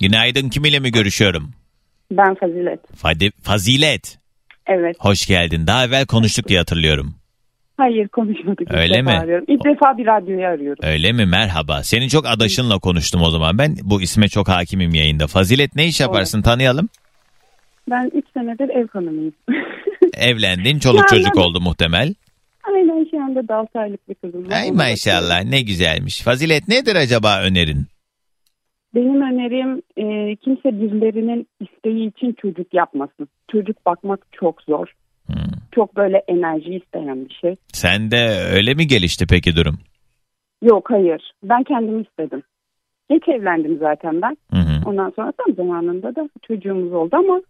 [0.00, 1.50] Günaydın kiminle mi görüşüyorum?
[2.12, 2.80] Ben Fazilet.
[3.02, 4.18] Fadi- Fazilet.
[4.66, 4.96] Evet.
[4.98, 5.66] Hoş geldin.
[5.66, 7.14] Daha evvel konuştuk diye hatırlıyorum.
[7.80, 8.60] Hayır konuşmadık.
[8.60, 9.10] İlk Öyle mi?
[9.10, 9.44] Arıyorum.
[9.48, 10.84] İlk defa bir radyoyu arıyorum.
[10.84, 11.26] Öyle mi?
[11.26, 11.82] Merhaba.
[11.82, 13.58] Senin çok adaşınla konuştum o zaman.
[13.58, 15.26] Ben bu isme çok hakimim yayında.
[15.26, 16.88] Fazilet ne iş yaparsın tanıyalım.
[17.90, 19.32] Ben 3 senedir ev hanımıyım.
[20.18, 22.14] Evlendin, çoluk Yani- çocuk oldu muhtemel.
[22.64, 24.56] Aynen şu anda da 6 aylık bir kızım var.
[24.56, 26.22] Ay maşallah ne güzelmiş.
[26.22, 27.86] Fazilet nedir acaba önerin?
[28.94, 33.28] Benim önerim e, kimse birilerinin isteği için çocuk yapmasın.
[33.52, 34.86] Çocuk bakmak çok zor.
[35.32, 35.52] Hmm.
[35.72, 37.56] Çok böyle enerji isteyen bir şey.
[37.72, 39.78] Sen de öyle mi gelişti peki durum?
[40.62, 41.32] Yok hayır.
[41.42, 42.42] Ben kendim istedim.
[43.10, 44.36] Geç evlendim zaten ben.
[44.50, 44.88] Hı hı.
[44.88, 47.42] Ondan sonra tam zamanında da çocuğumuz oldu ama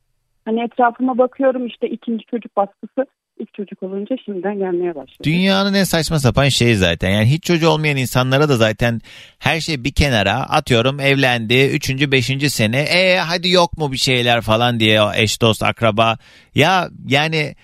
[0.44, 3.06] hani etrafıma bakıyorum işte ikinci çocuk baskısı
[3.40, 5.24] ilk çocuk olunca şimdiden gelmeye başladı.
[5.24, 7.10] Dünyanın en saçma sapan şeyi zaten.
[7.10, 9.00] Yani hiç çocuğu olmayan insanlara da zaten
[9.38, 11.64] her şey bir kenara atıyorum evlendi.
[11.66, 12.80] Üçüncü, beşinci sene.
[12.80, 16.18] E hadi yok mu bir şeyler falan diye o eş dost akraba.
[16.54, 17.54] Ya yani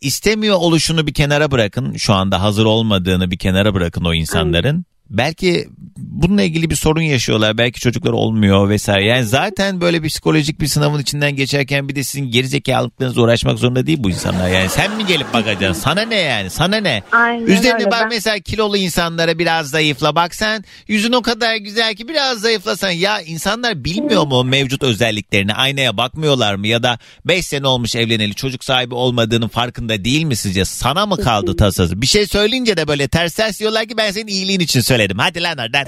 [0.00, 1.96] istemiyor oluşunu bir kenara bırakın.
[1.96, 4.84] Şu anda hazır olmadığını bir kenara bırakın o insanların.
[5.10, 7.58] Belki bununla ilgili bir sorun yaşıyorlar.
[7.58, 9.04] Belki çocuklar olmuyor vesaire.
[9.04, 13.86] Yani zaten böyle bir psikolojik bir sınavın içinden geçerken bir de sizin gerizekalıklarınızla uğraşmak zorunda
[13.86, 14.48] değil bu insanlar.
[14.48, 15.82] Yani sen mi gelip bakacaksın?
[15.82, 16.50] Sana ne yani?
[16.50, 17.02] Sana ne?
[17.12, 17.90] Aynen Üzerine öyle.
[17.90, 20.14] bak Ben- mesela kilolu insanlara biraz zayıfla.
[20.14, 22.90] Bak sen yüzün o kadar güzel ki biraz zayıflasan.
[22.90, 25.54] Ya insanlar bilmiyor mu mevcut özelliklerini?
[25.54, 26.66] Aynaya bakmıyorlar mı?
[26.66, 30.64] Ya da 5 sene olmuş evleneli çocuk sahibi olmadığının farkında değil mi sizce?
[30.64, 32.02] Sana mı kaldı tasası?
[32.02, 34.99] Bir şey söyleyince de böyle ters ters diyorlar ki ben senin iyiliğin için söyledim.
[35.18, 35.84] Hadi lan oradan.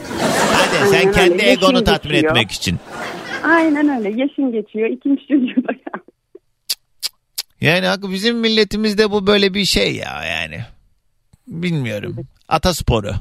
[0.52, 1.50] Hadi sen Aynen kendi öyle.
[1.50, 2.32] egonu Yaşın tatmin geçiyor.
[2.32, 2.78] etmek için.
[3.44, 4.08] Aynen öyle.
[4.22, 4.88] Yaşın geçiyor.
[4.88, 6.02] ikinci çocuğu da ya.
[7.60, 10.60] Yani hak- bizim milletimizde bu böyle bir şey ya yani.
[11.48, 12.16] Bilmiyorum.
[12.48, 13.12] Atasporu.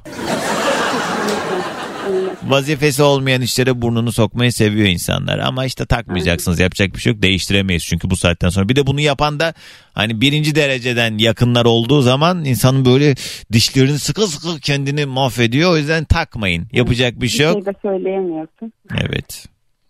[2.43, 5.39] Vazifesi olmayan işlere burnunu sokmayı seviyor insanlar.
[5.39, 6.59] Ama işte takmayacaksınız.
[6.59, 7.21] Yapacak bir şey yok.
[7.21, 8.69] Değiştiremeyiz çünkü bu saatten sonra.
[8.69, 9.53] Bir de bunu yapan da
[9.93, 13.15] hani birinci dereceden yakınlar olduğu zaman insanın böyle
[13.51, 15.71] dişlerini sıkı sıkı kendini mahvediyor.
[15.71, 16.67] O yüzden takmayın.
[16.71, 17.57] Yapacak bir şey yok.
[17.57, 18.73] Bir şey de söyleyemiyorsun.
[18.97, 19.45] Evet.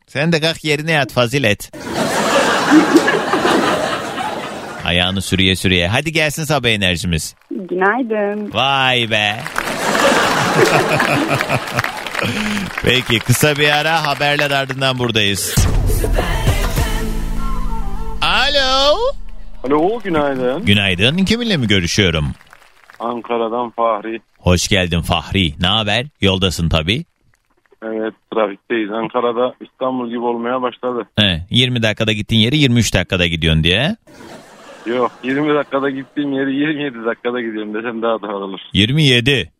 [0.08, 1.72] Sen de kalk yerine yat fazilet.
[4.86, 5.88] Ayağını sürüye sürüye.
[5.88, 7.36] Hadi gelsin sabah enerjimiz.
[7.52, 8.54] Günaydın.
[8.54, 9.40] Vay be.
[12.84, 15.56] Peki kısa bir ara haberler ardından buradayız.
[18.22, 18.98] Alo.
[19.64, 20.66] Alo günaydın.
[20.66, 21.18] Günaydın.
[21.26, 22.26] Kiminle mi görüşüyorum?
[23.00, 24.20] Ankara'dan Fahri.
[24.40, 25.54] Hoş geldin Fahri.
[25.62, 26.06] Ne haber?
[26.22, 27.06] Yoldasın tabii.
[27.84, 28.92] Evet trafikteyiz.
[28.92, 31.08] Ankara'da İstanbul gibi olmaya başladı.
[31.20, 33.96] He, 20 dakikada gittiğin yeri 23 dakikada gidiyorsun diye.
[34.86, 38.60] Yok 20 dakikada gittiğim yeri 27 dakikada gidiyorum desem daha doğru olur.
[38.74, 39.52] 27.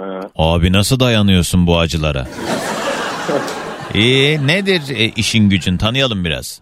[0.00, 0.02] Ee,
[0.36, 2.26] Abi nasıl dayanıyorsun bu acılara?
[3.94, 6.60] İyi nedir e, işin gücün tanıyalım biraz.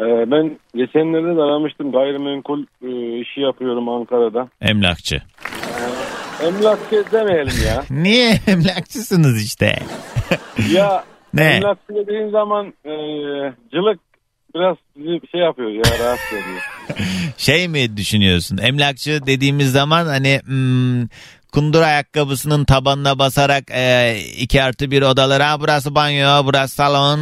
[0.00, 1.92] e, ben geçenlerde de aramıştım.
[1.92, 4.48] Gayrimenkul e, işi yapıyorum Ankara'da.
[4.60, 5.22] Emlakçı.
[6.42, 7.84] Emlakçı demeyelim ya.
[8.02, 9.78] Niye emlakçısınız işte?
[10.72, 11.04] ya
[11.34, 11.44] Ne?
[11.44, 12.92] emlakçı dediğin zaman e,
[13.72, 14.00] cılık
[14.54, 16.62] biraz bizi şey yapıyor ya rahatsız ediyor.
[17.36, 18.58] Şey mi düşünüyorsun?
[18.58, 21.02] Emlakçı dediğimiz zaman hani hmm,
[21.56, 23.84] kundur ayakkabısının tabanına basarak e,
[24.44, 25.42] iki artı bir odaları.
[25.42, 27.20] Ha burası banyo, burası salon.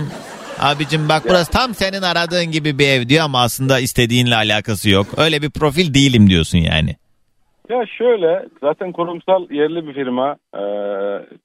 [0.69, 5.07] Abicim bak burası tam senin aradığın gibi bir ev diyor ama aslında istediğinle alakası yok.
[5.25, 6.93] Öyle bir profil değilim diyorsun yani.
[7.69, 10.37] Ya şöyle zaten kurumsal yerli bir firma.
[10.55, 10.63] Ee,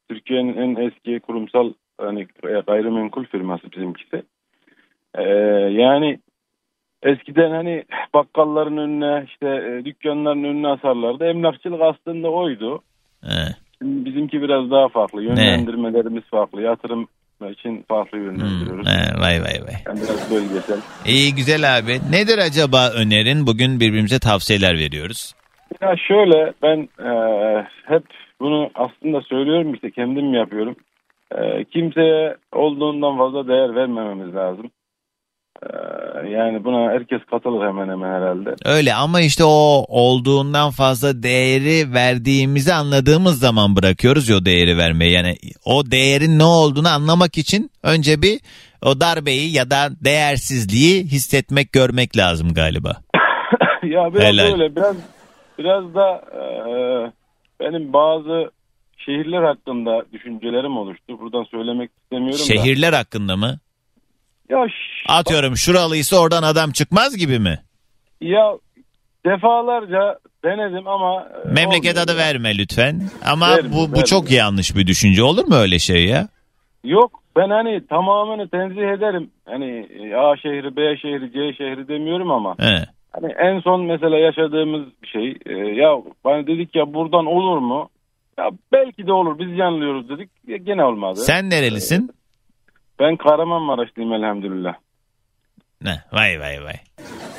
[0.10, 2.28] Türkiye'nin en eski kurumsal hani
[2.68, 4.24] gayrimenkul firması bizimkisi.
[5.16, 5.24] Ee,
[5.84, 6.20] yani
[7.04, 7.84] eskiden hani
[8.14, 11.26] bakkalların önüne işte e, dükkanların önüne asarlardı.
[11.26, 12.82] Emlakçılık aslında oydu.
[13.24, 13.56] He.
[13.78, 15.24] Şimdi bizimki biraz daha farklı.
[15.24, 16.62] Yönlendirmelerimiz farklı.
[16.62, 17.08] Yatırım
[17.52, 18.88] için farklı yönlendiriyoruz.
[18.88, 19.76] He, vay vay vay.
[19.88, 20.80] Yani biraz bölgesel.
[21.06, 21.92] İyi güzel abi.
[22.12, 23.48] Nedir acaba önerin?
[23.48, 25.34] Bugün birbirimize tavsiyeler veriyoruz.
[25.82, 27.12] Ya şöyle ben e,
[27.86, 28.04] hep
[28.40, 30.76] bunu aslında söylüyorum işte kendim yapıyorum.
[31.38, 34.72] E, kimseye olduğundan fazla değer vermememiz lazım.
[35.64, 38.56] E, yani buna herkes katılır hemen hemen herhalde.
[38.66, 45.12] Öyle ama işte o olduğundan fazla değeri verdiğimizi anladığımız zaman bırakıyoruz ya o değeri vermeyi.
[45.12, 45.36] Yani
[45.66, 48.40] o değerin ne olduğunu anlamak için önce bir
[48.86, 52.96] o darbeyi ya da değersizliği hissetmek, görmek lazım galiba.
[53.84, 54.52] ya biraz Helal.
[54.52, 54.96] böyle biraz
[55.58, 56.42] biraz da e,
[57.60, 58.52] benim bazı
[58.98, 61.20] şehirler hakkında düşüncelerim oluştu.
[61.20, 62.44] Buradan söylemek istemiyorum da.
[62.44, 63.60] Şehirler hakkında mı?
[64.50, 64.68] Ya
[65.08, 67.60] Atıyorum şuralıysa oradan adam çıkmaz gibi mi?
[68.22, 68.52] ya
[69.26, 72.18] defalarca denedim ama e, Memleket adı ya.
[72.18, 73.02] verme lütfen.
[73.26, 74.04] Ama Verme, bu bu verme.
[74.06, 75.24] çok yanlış bir düşünce.
[75.24, 76.28] Olur mu öyle şey ya?
[76.84, 79.30] Yok ben hani tamamını tenzih ederim.
[79.46, 79.66] Hani
[80.00, 82.56] e, A şehri, B şehri, C şehri demiyorum ama.
[82.60, 82.86] He.
[83.12, 85.38] Hani en son mesela yaşadığımız bir şey.
[85.46, 87.90] e, ya hani dedik ya buradan olur mu?
[88.38, 90.30] Ya belki de olur biz yanılıyoruz dedik.
[90.48, 91.20] Ya gene olmadı.
[91.20, 92.10] Sen nerelisin?
[93.00, 94.74] Ben Kahramanmaraşlıyım elhamdülillah.
[95.82, 96.04] Ne?
[96.12, 96.76] Vay vay vay.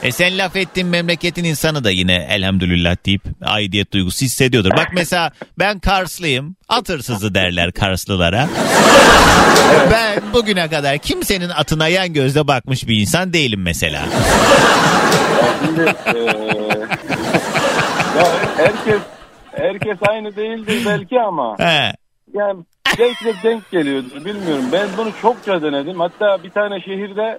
[0.02, 4.70] E sen laf ettiğin memleketin insanı da yine elhamdülillah deyip aidiyet duygusu hissediyordur.
[4.70, 6.56] Bak mesela ben Karslıyım.
[6.68, 8.48] At hırsızı derler Karslılara.
[9.90, 14.02] Ben bugüne kadar kimsenin atına yan gözle bakmış bir insan değilim mesela.
[15.66, 16.18] Şimdi e,
[18.18, 19.00] ya herkes
[19.52, 21.56] herkes aynı değildir belki ama.
[21.58, 21.92] He.
[22.34, 22.64] Yani
[22.98, 24.64] belki de denk geliyordur bilmiyorum.
[24.72, 26.00] Ben bunu çokça denedim.
[26.00, 27.38] Hatta bir tane şehirde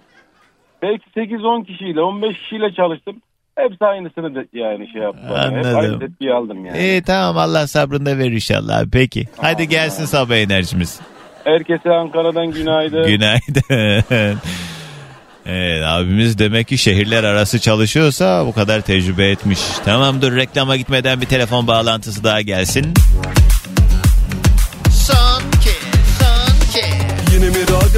[0.82, 3.16] belki 8-10 kişiyle 15 kişiyle çalıştım.
[3.56, 5.22] Hepsi aynısını da yani şey yaptı.
[5.30, 5.42] bana.
[5.44, 5.80] Hep Anladım.
[5.80, 6.80] aynı tepkiyi aldım yani.
[6.80, 8.84] İyi tamam Allah sabrını da verir inşallah.
[8.92, 9.26] Peki.
[9.38, 11.00] Hadi gelsin sabah enerjimiz.
[11.44, 13.08] Herkese Ankara'dan günaydın.
[13.08, 14.38] Günaydın.
[15.46, 19.60] Evet abimiz demek ki şehirler arası çalışıyorsa bu kadar tecrübe etmiş.
[19.86, 22.94] Tamam dur reklama gitmeden bir telefon bağlantısı daha gelsin.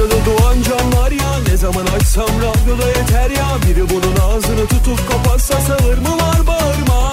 [0.04, 1.38] Radyoda doğan canlar ya.
[1.48, 3.46] Ne zaman açsam radyoda yeter ya.
[3.68, 7.12] Biri bunun ağzını tutup kapatsa sağır mı var bağırma.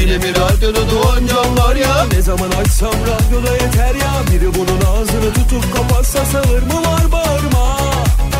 [0.00, 2.06] Yine mi radyoda doğan canlar ya?
[2.12, 4.12] Ne zaman açsam radyoda yeter ya.
[4.32, 7.93] Biri bunun ağzını tutup kapatsa sağır mı var bağırma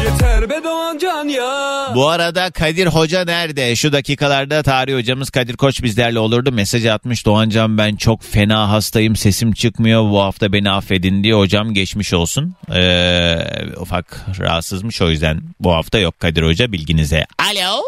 [0.05, 3.77] Yeter be doğan can ya Bu arada Kadir Hoca nerede?
[3.77, 6.53] Şu dakikalarda tarih hocamız Kadir Koç bizlerle olurdu.
[6.53, 11.75] Mesaj atmış Doğancan ben çok fena hastayım sesim çıkmıyor bu hafta beni affedin diye hocam
[11.75, 12.55] geçmiş olsun.
[12.75, 13.37] Ee,
[13.77, 17.27] ufak rahatsızmış o yüzden bu hafta yok Kadir Hoca bilginize.
[17.39, 17.83] Alo.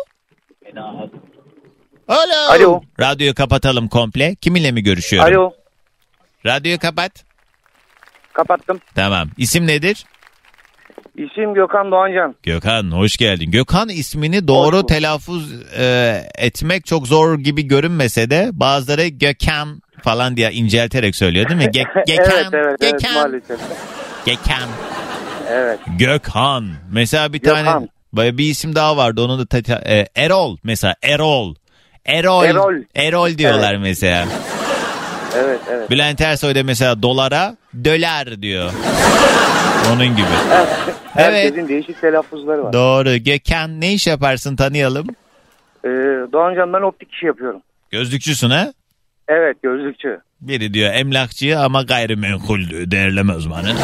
[2.08, 2.50] Alo.
[2.50, 2.80] Alo.
[3.00, 4.34] Radyoyu kapatalım komple.
[4.34, 5.34] Kiminle mi görüşüyorum?
[5.34, 5.52] Alo.
[6.46, 7.12] Radyoyu kapat.
[8.32, 8.80] Kapattım.
[8.94, 9.28] Tamam.
[9.38, 10.04] İsim nedir?
[11.16, 12.34] İsim Gökhan Doğancan.
[12.42, 13.50] Gökhan hoş geldin.
[13.50, 20.52] Gökhan ismini doğru telaffuz e, etmek çok zor gibi görünmese de bazıları Gökhan falan diye
[20.52, 21.64] incelterek söylüyor değil mi?
[21.64, 23.60] Ge- Gökhan, evet evet, evet Gökhan, maalesef.
[24.26, 24.68] Gökhan.
[25.50, 25.78] Evet.
[25.98, 26.66] Gökhan.
[26.92, 27.88] Mesela bir tane Gökhan.
[28.12, 29.22] böyle bir isim daha vardı.
[29.22, 31.54] Onun da ta- e, Erol mesela Erol.
[32.06, 32.44] Erol.
[32.44, 32.74] Erol.
[32.94, 33.82] Erol diyorlar Evet.
[33.82, 34.26] mesela.
[35.36, 35.90] Evet evet.
[35.90, 38.70] Bülent Ersoy da mesela dolara Dolar diyor.
[39.92, 40.26] Onun gibi.
[41.14, 42.72] Herkesin değişik telaffuzları var.
[42.72, 43.16] Doğru.
[43.16, 45.06] Gökhan ne iş yaparsın tanıyalım.
[45.84, 45.88] Ee,
[46.32, 47.62] Doğancan ben optik işi yapıyorum.
[47.90, 48.72] Gözlükçüsün ha?
[49.28, 50.20] Evet gözlükçü.
[50.40, 52.60] Biri diyor emlakçı ama gayrimenkul
[52.90, 53.72] değerleme uzmanı.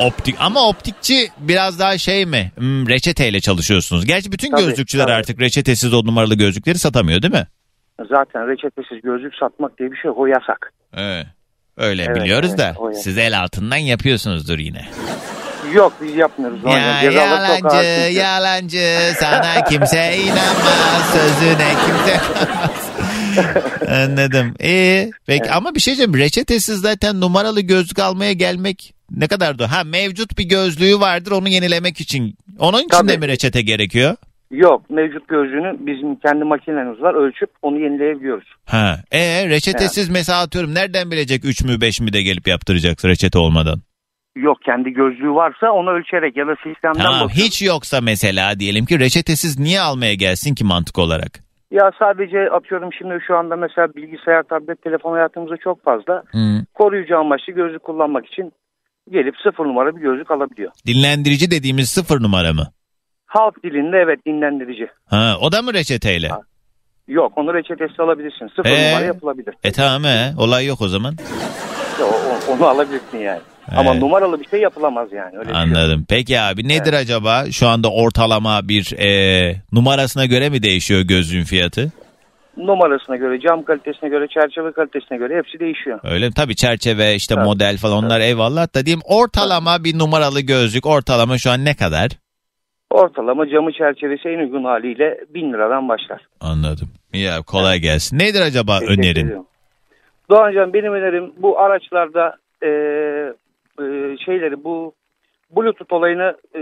[0.00, 2.52] Optik ama optikçi biraz daha şey mi?
[2.58, 4.06] Hmm, reçeteyle çalışıyorsunuz.
[4.06, 5.14] Gerçi bütün Tabii, gözlükçüler tabii.
[5.14, 7.46] artık reçetesiz o numaralı gözlükleri satamıyor değil mi?
[8.08, 10.10] Zaten reçetesiz gözlük satmak diye bir şey.
[10.16, 10.72] O yasak.
[10.96, 11.26] Evet.
[11.78, 14.88] Öyle Evet, biliyoruz evet, da o siz el altından yapıyorsunuzdur yine.
[15.74, 16.58] Yok biz yapmıyoruz.
[16.64, 22.20] Ya yalancı yalancı sana kimse inanmaz sözüne kimse.
[24.04, 24.54] Anladım.
[24.60, 25.10] İyi.
[25.26, 26.18] Peki ama bir şey diyeceğim.
[26.18, 31.48] Reçetesiz zaten numaralı gözlük almaya gelmek ne kadar da ha mevcut bir gözlüğü vardır onu
[31.48, 32.38] yenilemek için.
[32.58, 33.18] Onun için de Tabii.
[33.18, 34.16] mi reçete gerekiyor?
[34.50, 37.14] Yok mevcut gözlüğünü bizim kendi makinemiz var.
[37.14, 38.48] Ölçüp onu yenileyebiliyoruz.
[38.66, 38.96] Ha.
[39.12, 43.78] E reçetesiz mesela atıyorum nereden bilecek 3 mü 5 mi de gelip yaptıracaksın reçete olmadan?
[44.36, 47.46] Yok kendi gözlüğü varsa onu ölçerek ya da sistemden Tamam bakıyor.
[47.46, 51.30] hiç yoksa mesela diyelim ki reçetesiz niye almaya gelsin ki mantık olarak?
[51.70, 56.22] Ya sadece atıyorum şimdi şu anda mesela bilgisayar, tablet, telefon hayatımızda çok fazla.
[56.32, 56.64] Hı.
[56.74, 58.52] Koruyucu amaçlı gözlük kullanmak için
[59.10, 60.72] gelip sıfır numara bir gözlük alabiliyor.
[60.86, 62.66] Dinlendirici dediğimiz sıfır numara mı?
[63.28, 64.86] Halk dilinde evet dinlendirici.
[65.06, 66.30] Ha, o da mı reçeteyle?
[67.08, 68.48] Yok onu reçetesi alabilirsin.
[68.56, 68.90] Sıfır Ee?
[68.90, 69.54] numara yapılabilir.
[69.64, 71.16] E tamam he, olay yok o zaman.
[72.00, 73.40] Ya, o- onu alabilirsin yani.
[73.76, 75.38] Ama numaralı bir şey yapılamaz yani.
[75.38, 75.60] Öyle şey.
[75.62, 76.04] Anladım.
[76.08, 81.92] Peki abi nedir acaba şu anda ortalama bir e, numarasına göre mi değişiyor gözlüğün fiyatı?
[82.56, 86.00] Numarasına göre, cam kalitesine göre, çerçeve kalitesine göre hepsi değişiyor.
[86.04, 86.34] Öyle mi?
[86.34, 87.44] Tabii çerçeve işte Tabii.
[87.44, 92.10] model falan onlar eyvallah da diyeyim ortalama bir numaralı gözlük ortalama şu an ne kadar?
[92.90, 96.20] Ortalama camı çerçevesi en uygun haliyle 1000 liradan başlar.
[96.40, 96.88] Anladım.
[97.12, 98.18] Ya kolay gelsin.
[98.18, 99.24] Nedir acaba Teşekkür önerin?
[99.26, 99.46] ediyorum.
[100.30, 103.84] Doğancan benim önerim bu araçlarda e, e,
[104.24, 104.94] şeyleri bu
[105.56, 106.60] Bluetooth olayını e,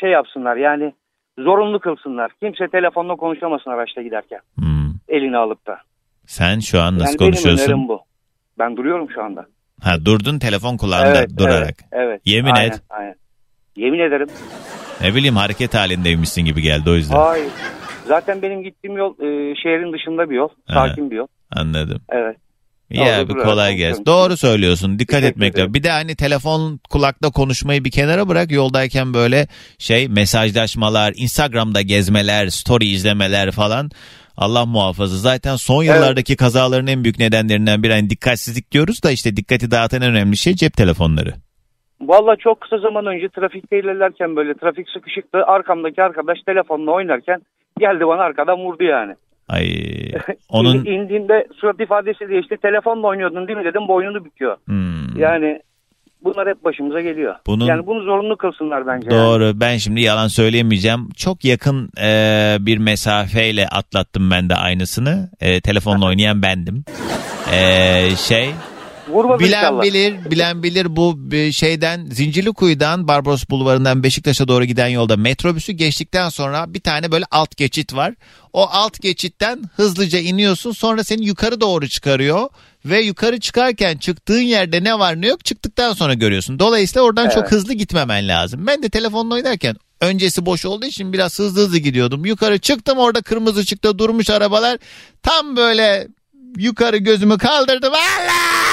[0.00, 0.92] şey yapsınlar yani
[1.38, 2.30] zorunlu kılsınlar.
[2.40, 4.40] Kimse telefonla konuşamasın araçta giderken.
[5.08, 5.78] Elini alıp da.
[6.26, 6.98] Sen şu an Hmm.
[6.98, 7.64] nasıl yani benim konuşuyorsun?
[7.72, 8.00] önerim bu.
[8.58, 9.46] Ben duruyorum şu anda.
[9.82, 11.74] Ha durdun telefon kulağında Evet, durarak.
[11.92, 12.20] Evet, evet.
[12.24, 12.82] Yemin Aynen, et.
[12.90, 13.14] Aynen.
[13.76, 14.28] Yemin ederim.
[15.00, 17.16] Ne bileyim hareket halindeymişsin gibi geldi o yüzden.
[17.16, 17.48] Hayır.
[18.08, 20.48] Zaten benim gittiğim yol e, şehrin dışında bir yol.
[20.66, 20.74] Ha.
[20.74, 21.26] Sakin bir yol.
[21.50, 22.00] Anladım.
[22.08, 22.36] Evet.
[22.98, 24.06] Orada abi kolay gelsin.
[24.06, 24.98] Doğru söylüyorsun.
[24.98, 25.74] Dikkat Teşekkür etmek lazım.
[25.74, 28.50] Bir de hani telefon kulakta konuşmayı bir kenara bırak.
[28.50, 29.48] Yoldayken böyle
[29.78, 33.90] şey mesajlaşmalar, Instagram'da gezmeler, story izlemeler falan.
[34.36, 35.16] Allah muhafaza.
[35.16, 40.02] Zaten son yıllardaki kazaların en büyük nedenlerinden biri hani dikkatsizlik diyoruz da işte dikkati dağıtan
[40.02, 41.34] en önemli şey cep telefonları.
[42.08, 45.44] Valla çok kısa zaman önce trafikte ilerlerken böyle trafik sıkışıktı.
[45.46, 47.40] Arkamdaki arkadaş telefonla oynarken
[47.78, 49.14] geldi bana arkadan vurdu yani.
[49.48, 49.66] Ay
[50.48, 52.56] onun İn- indiğimde surat ifadesi değişti.
[52.62, 54.56] Telefonla oynuyordun değil mi dedim boynunu büküyor.
[55.18, 55.60] Yani
[56.24, 57.34] bunlar hep başımıza geliyor.
[57.34, 57.40] Hmm.
[57.46, 59.08] Bunun- Yani bunu zorunlu kılsınlar bence.
[59.10, 59.24] yani.
[59.26, 59.52] Doğru.
[59.60, 61.08] Ben şimdi yalan söyleyemeyeceğim.
[61.16, 62.10] Çok yakın e,
[62.60, 65.28] bir mesafeyle atlattım ben de aynısını.
[65.40, 66.84] E, telefonla oynayan bendim.
[67.54, 67.58] E,
[68.16, 68.50] şey
[69.08, 69.82] Vurmadı bilen inşallah.
[69.82, 76.28] bilir, bilen bilir bu bir şeyden Zincirlikuyu'dan Barbaros Bulvarı'ndan Beşiktaş'a doğru giden yolda metrobüsü geçtikten
[76.28, 78.14] sonra bir tane böyle alt geçit var.
[78.52, 82.48] O alt geçitten hızlıca iniyorsun sonra seni yukarı doğru çıkarıyor
[82.84, 86.58] ve yukarı çıkarken çıktığın yerde ne var ne yok çıktıktan sonra görüyorsun.
[86.58, 87.52] Dolayısıyla oradan çok Evet.
[87.52, 88.66] hızlı gitmemen lazım.
[88.66, 92.24] Ben de telefonla oynarken öncesi boş olduğu için biraz hızlı hızlı gidiyordum.
[92.26, 94.78] Yukarı çıktım orada kırmızı ışıkta durmuş arabalar.
[95.22, 96.08] Tam böyle
[96.58, 97.92] yukarı gözümü kaldırdım.
[97.92, 98.65] Allah!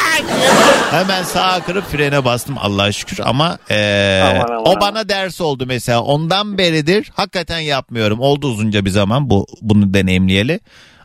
[0.91, 5.64] Hemen sağa kırıp frene bastım Allah'a şükür ama eee, Aman, aman, o bana ders oldu
[5.68, 6.01] mesela.
[6.01, 8.20] Ondan beridir hakikaten yapmıyorum.
[8.20, 10.59] Oldu uzunca bir zaman bu bunu deneyimleyeli.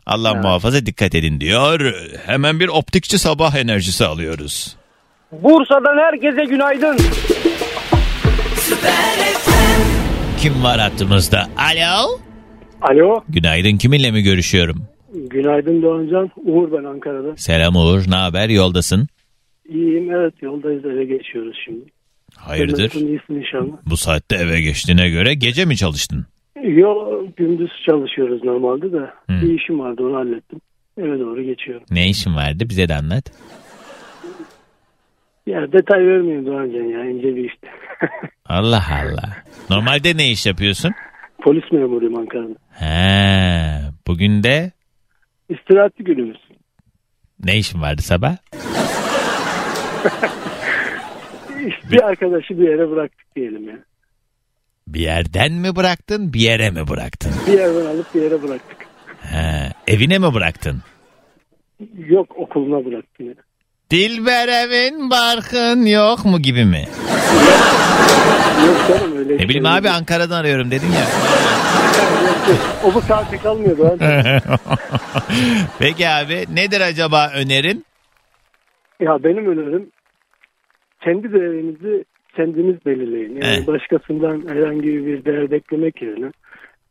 [0.06, 1.94] Allah muhafaza dikkat edin diyor.
[2.26, 4.76] Hemen bir optikçi sabah enerjisi alıyoruz.
[5.32, 6.98] Bursa'dan herkese günaydın.
[10.40, 11.46] Kim var hattımızda?
[11.59, 12.18] Alo.
[12.82, 13.20] Alo.
[13.28, 14.86] Günaydın kiminle mi görüşüyorum?
[15.14, 16.30] Günaydın Doğancan.
[16.36, 17.36] Uğur ben Ankara'da.
[17.36, 19.09] Selam Uğur ne haber yoldasın?
[19.68, 21.84] İyiyim evet yoldayız eve geçiyoruz şimdi.
[22.36, 22.84] Hayırdır?
[22.84, 23.76] Nasılsın, inşallah.
[23.86, 26.26] Bu saatte eve geçtiğine göre gece mi çalıştın?
[26.64, 29.11] Yo gündüz çalışıyoruz normalde de.
[29.28, 30.61] Bir işim vardı onu hallettim.
[30.98, 31.86] Eve doğru geçiyorum.
[31.90, 33.32] Ne işin vardı bize de anlat.
[35.46, 37.68] Ya detay vermeyeyim Doğancan ya ince bir işte.
[38.46, 39.36] Allah Allah.
[39.70, 40.92] Normalde ne iş yapıyorsun?
[41.42, 42.54] Polis memuruyum Ankara'da.
[42.70, 44.72] He, bugün de
[45.49, 46.36] İstirahatli günümüz.
[47.44, 48.36] ne işin vardı sabah?
[51.92, 53.78] Bir arkadaşı bir yere bıraktık diyelim ya.
[54.86, 57.32] Bir yerden mi bıraktın, bir yere mi bıraktın?
[57.46, 58.76] Bir yerden alıp bir yere bıraktık.
[59.22, 60.82] He, evine mi bıraktın?
[61.96, 63.34] Yok okuluna bıraktım ya.
[63.91, 66.84] Dilberemin barkın yok mu gibi mi?
[68.66, 69.34] Yok canım öyle.
[69.34, 71.05] Ne bileyim abi Ankara'dan arıyorum dedin ya.
[72.84, 73.99] O bu saate kalmıyor Doğan.
[75.78, 77.84] Peki abi nedir acaba önerin?
[79.01, 79.91] Ya benim önerim
[81.01, 82.05] kendi değerinizi
[82.36, 83.30] kendiniz belirleyin.
[83.43, 83.66] Yani Evet.
[83.66, 86.30] başkasından herhangi bir değer beklemek yerine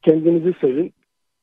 [0.04, 0.94] kendinizi sevin.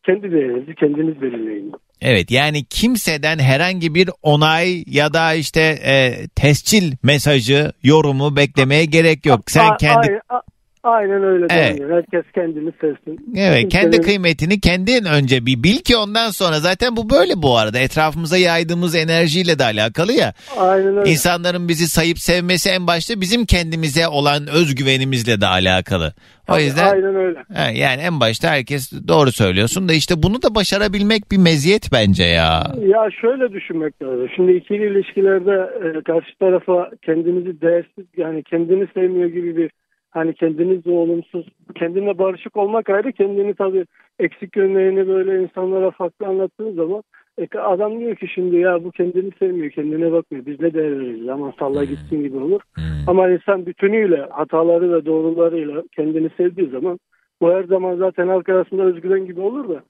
[0.07, 1.73] Kendi değerinizi kendiniz belirleyin.
[2.01, 9.27] Evet yani kimseden herhangi bir onay ya da işte e, tescil mesajı, yorumu beklemeye gerek
[9.27, 9.41] yok.
[9.47, 10.43] Sen A- kendi Aynen, a-
[10.85, 11.47] aynen öyle.
[11.51, 11.80] Evet.
[11.91, 13.35] Herkes kendini sevsin.
[13.37, 17.59] Evet kendi Kimsenin- kıymetini kendin önce bir bil ki ondan sonra zaten bu böyle bu
[17.59, 20.32] arada etrafımıza yaydığımız enerjiyle de alakalı ya.
[20.59, 21.11] Aynen öyle.
[21.11, 26.14] İnsanların bizi sayıp sevmesi en başta bizim kendimize olan özgüvenimizle de alakalı.
[26.49, 27.39] O yüzden Aynen öyle.
[27.55, 32.24] Ha, yani en başta herkes doğru söylüyorsun da işte bunu da başarabilmek bir meziyet bence
[32.24, 32.74] ya.
[32.87, 34.28] Ya şöyle düşünmek lazım.
[34.37, 39.70] Şimdi ikili ilişkilerde e, karşı tarafa kendinizi değersiz yani kendini sevmiyor gibi bir
[40.15, 43.87] hani kendinizle olumsuz kendine barışık olmak ayrı kendini tabii
[44.19, 47.03] eksik yönlerini böyle insanlara farklı anlattığınız zaman
[47.39, 50.47] e, adam diyor ki şimdi ya bu kendini sevmiyor kendine bakmıyor.
[50.47, 51.29] Biz ne değer veririz?
[51.29, 52.61] Ama salla gitsin gibi olur.
[53.07, 56.99] Ama insan bütünüyle hataları ve doğrularıyla kendini sevdiği zaman
[57.41, 59.83] bu her zaman zaten halk arasında özgüven gibi olur da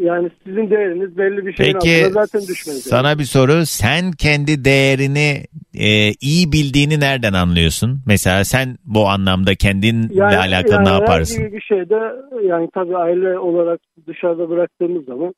[0.00, 2.68] yani sizin değeriniz belli bir şeyin Peki altına zaten düşmez.
[2.68, 2.80] yani.
[2.80, 5.44] sana bir soru sen kendi değerini
[5.74, 5.88] e,
[6.20, 8.00] iyi bildiğini nereden anlıyorsun?
[8.06, 11.36] Mesela sen bu anlamda kendinle alakalı yani ne yaparsın?
[11.36, 11.98] Herhangi bir şeyde
[12.48, 15.34] yani tabii aile olarak dışarıda bıraktığımız zaman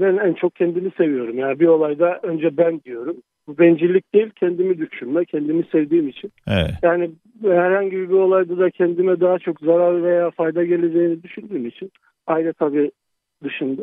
[0.00, 1.38] ben en çok kendimi seviyorum.
[1.38, 3.16] Yani bir olayda önce ben diyorum.
[3.46, 6.32] Bu bencillik değil kendimi düşünme, kendimi sevdiğim için.
[6.48, 6.70] Evet.
[6.82, 7.10] Yani
[7.42, 11.90] herhangi bir olayda da kendime daha çok zarar veya fayda geleceğini düşündüğüm için
[12.26, 12.90] aile tabii
[13.44, 13.82] dışında.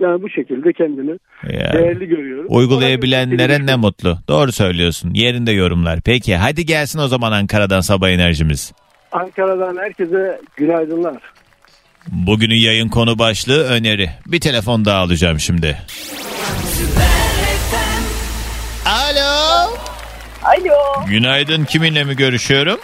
[0.00, 1.72] Yani bu şekilde kendimi Ya.
[1.72, 2.46] değerli görüyorum.
[2.48, 4.18] Uygulayabilenlere ne mutlu.
[4.28, 5.10] Doğru söylüyorsun.
[5.14, 6.00] Yerinde yorumlar.
[6.00, 8.72] Peki hadi gelsin o zaman Ankara'dan sabah enerjimiz.
[9.12, 11.16] Ankara'dan herkese günaydınlar.
[12.08, 14.10] Bugünün yayın konu başlığı öneri.
[14.26, 15.76] Bir telefon daha alacağım şimdi.
[18.86, 19.70] Alo.
[20.44, 21.06] Alo.
[21.08, 22.78] Günaydın kiminle mi görüşüyorum?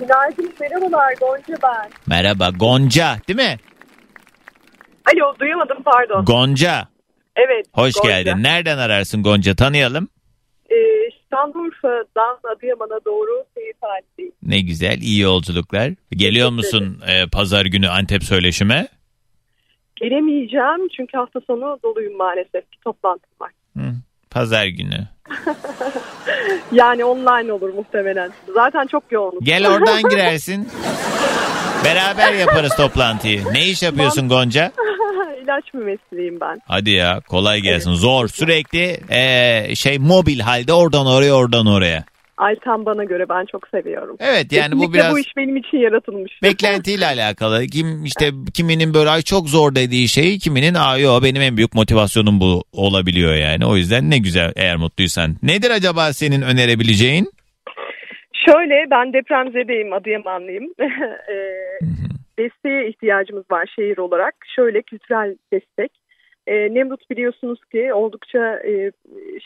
[0.00, 0.52] Günaydın.
[0.60, 1.90] Merhabalar Gonca ben.
[2.06, 3.56] Merhaba Gonca değil mi?
[5.14, 6.24] Alo duyamadım pardon.
[6.24, 6.88] Gonca.
[7.36, 7.66] evet.
[7.72, 8.08] Hoş Gonca.
[8.22, 8.42] geldin.
[8.42, 10.08] Nereden ararsın Gonca tanıyalım.
[10.70, 10.74] Ee,
[11.32, 14.32] Şanlıurfa'dan Adıyaman'a doğru seyir halindeyim.
[14.42, 15.92] Ne güzel iyi yolculuklar.
[16.10, 18.88] Geliyor musun e, pazar günü Antep söyleşime?
[19.96, 22.72] Gelemeyeceğim çünkü hafta sonu doluyum maalesef.
[22.72, 23.50] Bir toplantım var.
[24.30, 25.08] Pazar günü.
[26.72, 28.30] Yani online olur muhtemelen.
[28.54, 29.38] Zaten çok yoğunum.
[29.42, 30.68] Gel oradan girersin.
[31.86, 33.42] Beraber yaparız toplantıyı.
[33.52, 34.72] Ne iş yapıyorsun Gonca?
[35.44, 36.60] İlaç mümessiliyim ben.
[36.66, 37.92] Hadi ya kolay gelsin.
[37.94, 42.04] Zor sürekli e, şey mobil halde oradan oraya oradan oraya.
[42.36, 44.16] Ay tam bana göre ben çok seviyorum.
[44.20, 46.32] Evet, yani bu Kesinlikle biraz- bu iş benim için yaratılmış.
[46.42, 47.66] Beklentiyle alakalı.
[47.66, 51.74] Kim işte kiminin böyle ay çok zor dediği şeyi kiminin aa yo benim en büyük
[51.74, 53.66] motivasyonum bu olabiliyor yani.
[53.66, 55.36] O yüzden ne güzel eğer mutluysan.
[55.42, 57.32] Nedir acaba senin önerebileceğin?
[58.46, 60.64] Şöyle ben depremzedeyim Adıyamanlıyım.
[61.28, 61.78] Eee,
[62.38, 64.34] desteğe ihtiyacımız var şehir olarak.
[64.56, 65.92] Şöyle kültürel destek.
[66.48, 68.90] Eee, Nemrut biliyorsunuz ki oldukça eee,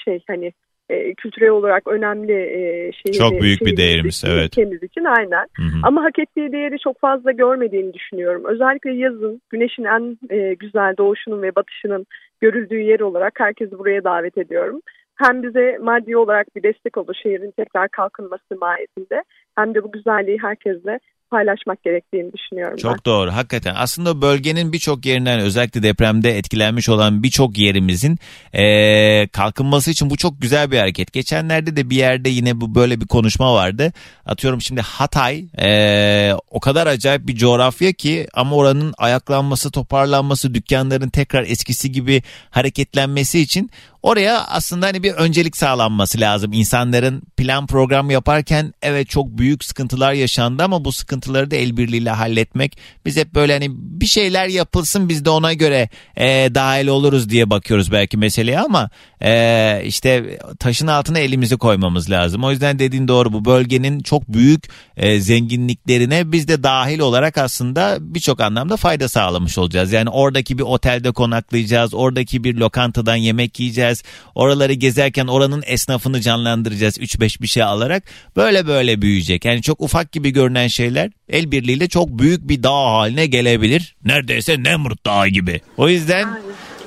[0.05, 0.53] şey hani
[0.90, 3.18] eee, kültürel olarak önemli eee şehir.
[3.18, 4.46] Çok büyük bir şehrimiz değerimiz, için, evet.
[4.46, 5.46] Ülkemiz için aynen.
[5.82, 8.42] Ama hak ettiği değeri çok fazla görmediğini düşünüyorum.
[8.44, 12.07] Özellikle yazın güneşin en eee, güzel doğuşunun ve batışının
[12.40, 14.80] görüldüğü yer olarak herkesi buraya davet ediyorum.
[15.20, 19.22] Hem bize maddi olarak bir destek olur şehrin tekrar kalkınması mahiyetinde
[19.56, 21.00] hem de bu güzelliği herkesle
[21.30, 22.82] paylaşmak gerektiğini düşünüyorum ben.
[22.88, 23.74] Çok doğru hakikaten.
[23.76, 28.18] Aslında bölgenin birçok yerinden özellikle depremde etkilenmiş olan birçok yerimizin
[28.54, 31.12] eee, kalkınması için bu çok güzel bir hareket.
[31.12, 33.92] Geçenlerde de bir yerde yine bu böyle bir konuşma vardı.
[34.26, 41.08] Atıyorum şimdi Hatay eee, o kadar acayip bir coğrafya ki ama oranın ayaklanması, toparlanması, dükkanların
[41.08, 43.70] tekrar eskisi gibi hareketlenmesi için
[44.02, 46.52] oraya aslında hani bir öncelik sağlanması lazım.
[46.52, 52.10] İnsanların plan program yaparken evet çok büyük sıkıntılar yaşandı ama bu sıkıntıları da el birliğiyle
[52.10, 52.78] halletmek.
[53.04, 57.50] Biz hep böyle hani bir şeyler yapılsın biz de ona göre e, dahil oluruz diye
[57.50, 58.90] bakıyoruz belki meseleye ama
[59.22, 62.44] e, işte taşın altına elimizi koymamız lazım.
[62.44, 64.64] O yüzden dediğin doğru bu bölgenin çok büyük
[64.96, 69.92] e, zenginliklerine biz de dahil olarak aslında birçok anlamda fayda sağlamış olacağız.
[69.92, 74.02] Yani oradaki bir otelde konaklayacağız, oradaki bir lokantadan yemek yiyeceğiz,
[74.34, 78.02] oraları gezerken oranın esnafını canlandıracağız 3-5 bir şey alarak
[78.36, 79.44] böyle böyle büyüyecek.
[79.44, 83.96] Yani çok ufak gibi görünen şeyler el birliğiyle çok büyük bir dağ haline gelebilir.
[84.04, 85.61] Neredeyse Nemrut Dağı gibi.
[85.76, 86.28] O yüzden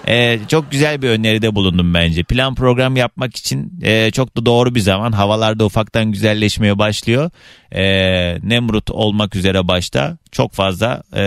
[0.07, 2.23] Ee, çok güzel bir öneride bulundum bence.
[2.23, 5.11] Plan program yapmak için e, çok da doğru bir zaman.
[5.11, 7.31] Havalarda ufaktan güzelleşmeye başlıyor.
[7.71, 11.23] Ee, Nemrut olmak üzere başta çok fazla e,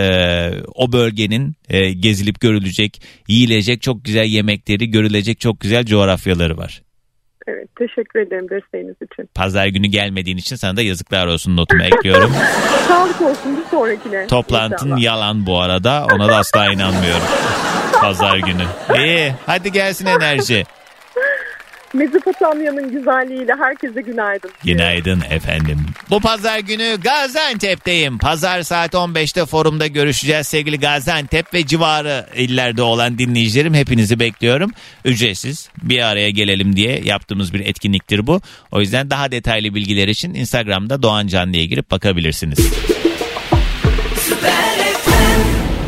[0.75, 6.81] o bölgenin e, gezilip görülecek, yiyilecek çok güzel yemekleri, görülecek çok güzel coğrafyaları var.
[7.47, 9.29] Evet teşekkür ederim desteğiniz için.
[9.35, 12.33] Pazar günü gelmediğin için sana da yazıklar olsun notumu ekliyorum.
[12.87, 14.27] Sağlık olsun bir sonrakine.
[14.27, 15.01] Toplantın İnşallah.
[15.01, 16.07] yalan bu arada.
[16.15, 17.27] Ona da asla inanmıyorum.
[18.01, 18.63] Pazar günü.
[18.97, 20.63] İyi hadi gelsin enerji.
[21.93, 24.51] Mezopotamya'nın güzelliğiyle herkese günaydın.
[24.63, 25.77] Günaydın efendim.
[26.09, 28.17] Bu pazar günü Gaziantep'teyim.
[28.17, 30.47] Pazar saat 15'te forumda görüşeceğiz.
[30.47, 34.71] Sevgili Gaziantep ve civarı illerde olan dinleyicilerim hepinizi bekliyorum.
[35.05, 38.41] Ücretsiz bir araya gelelim diye yaptığımız bir etkinliktir bu.
[38.71, 42.59] O yüzden daha detaylı bilgiler için Instagram'da Doğan Canlı'ya girip bakabilirsiniz.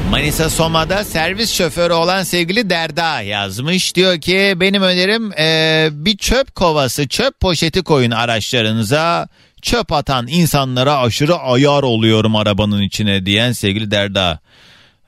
[0.09, 3.95] Manisa Soma'da servis şoförü olan sevgili Derda yazmış.
[3.95, 9.27] Diyor ki benim önerim e, bir çöp kovası, çöp poşeti koyun araçlarınıza.
[9.61, 14.39] Çöp atan insanlara aşırı ayar oluyorum arabanın içine diyen sevgili Derda.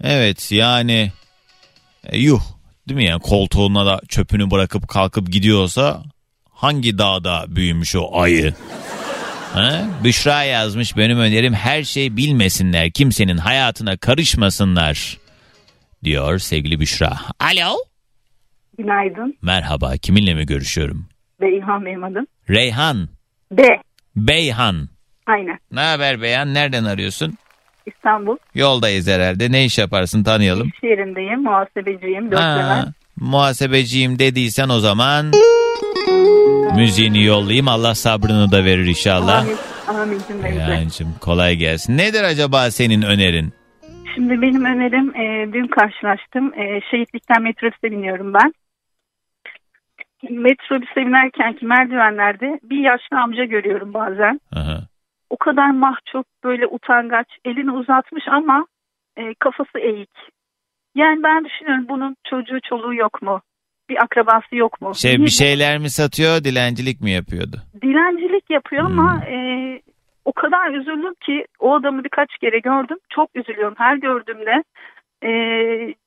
[0.04, 1.12] Evet yani
[2.04, 2.42] e, yuh
[2.88, 6.04] değil mi yani koltuğuna da çöpünü bırakıp kalkıp gidiyorsa
[6.52, 8.54] hangi dağda büyümüş o ayı?
[9.54, 9.86] Ha?
[10.04, 15.18] Büşra yazmış benim önerim her şey bilmesinler kimsenin hayatına karışmasınlar
[16.04, 17.12] diyor sevgili Büşra.
[17.40, 17.76] Alo
[18.78, 19.38] Günaydın.
[19.42, 21.06] merhaba kiminle mi görüşüyorum?
[21.42, 22.28] Beyhan benim adım.
[22.50, 23.10] Reyhan
[23.52, 23.64] B.
[24.16, 24.90] Beyhan.
[25.28, 25.60] Aynen.
[25.72, 27.38] Ne haber Beyhan nereden arıyorsun?
[27.86, 28.38] İstanbul.
[28.56, 30.68] Yoldayız herhalde ne iş yaparsın tanıyalım.
[30.68, 31.44] İş yerindeyim.
[31.44, 32.32] Muhasebeciyim.
[32.32, 32.86] Ha,
[33.16, 35.32] muhasebeciyim dediysen o zaman
[36.76, 39.42] müziğini yollayayım Allah sabrını da verir inşallah.
[39.42, 39.58] Amin.
[39.88, 40.60] Amin.
[40.60, 41.98] Yancım kolay gelsin.
[41.98, 43.54] Nedir acaba senin önerin?
[44.16, 46.54] Şimdi benim önerim e, dün karşılaştım.
[46.60, 48.54] E, şehitlikten metrobüse biniyorum ben.
[50.30, 54.40] Metrobüse binerken ki merdivenlerde bir yaşlı amca görüyorum bazen.
[54.56, 54.78] Aha.
[55.30, 58.66] O kadar mahcup böyle utangaç elini uzatmış ama
[59.18, 60.10] e, kafası eğik.
[60.96, 63.42] Yani ben düşünüyorum bunun çocuğu çoluğu yok mu?
[63.90, 64.96] Bir akrabası yok mu?
[64.96, 67.58] Şey bir şeyler mi satıyor dilencilik mi yapıyordu?
[67.82, 69.00] dilencilik yapıyor Hmm.
[69.00, 69.36] ama e,
[70.26, 72.98] o kadar üzüldüm ki o adamı birkaç kere gördüm.
[73.10, 74.64] Çok üzülüyorum her gördüğümde.
[75.24, 75.30] E,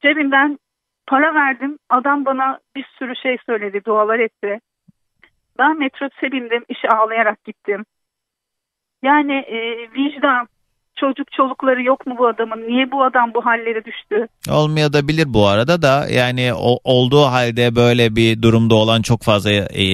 [0.03, 0.59] cebimden
[1.07, 1.79] para verdim.
[1.91, 4.61] Adam bana bir sürü şey söyledi, dualar etti.
[5.59, 7.85] Ben metrobüse bindim, işe ağlayarak gittim.
[9.03, 10.49] Yani e, vicdan,
[11.05, 12.59] çocuk çolukları yok mu bu adamın?
[12.69, 14.29] Niye bu adam bu hallere düştü?
[14.51, 19.23] Olmaya da bilir bu arada da yani o- olduğu halde böyle bir durumda olan çok
[19.23, 19.85] fazla e,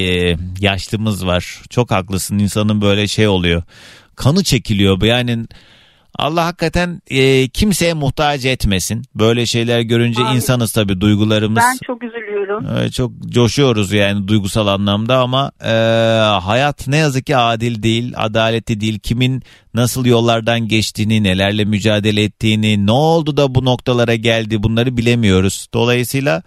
[0.61, 1.63] yaşlımız var.
[1.71, 3.63] Çok haklısın insanın böyle şey oluyor.
[4.17, 5.47] Kanı çekiliyor yani
[6.21, 9.05] Allah hakikaten e, kimseye muhtaç etmesin.
[9.15, 11.63] Böyle şeyler görünce insanız tabii duygularımız.
[11.67, 12.67] Ben çok üzülüyorum.
[12.79, 15.73] Evet, çok coşuyoruz yani duygusal anlamda ama e,
[16.41, 18.99] hayat ne yazık ki adil değil, adaletli değil.
[18.99, 19.43] Kimin
[19.75, 25.69] nasıl yollardan geçtiğini, nelerle mücadele ettiğini, ne oldu da bu noktalara geldi bunları bilemiyoruz.
[25.75, 26.43] Dolayısıyla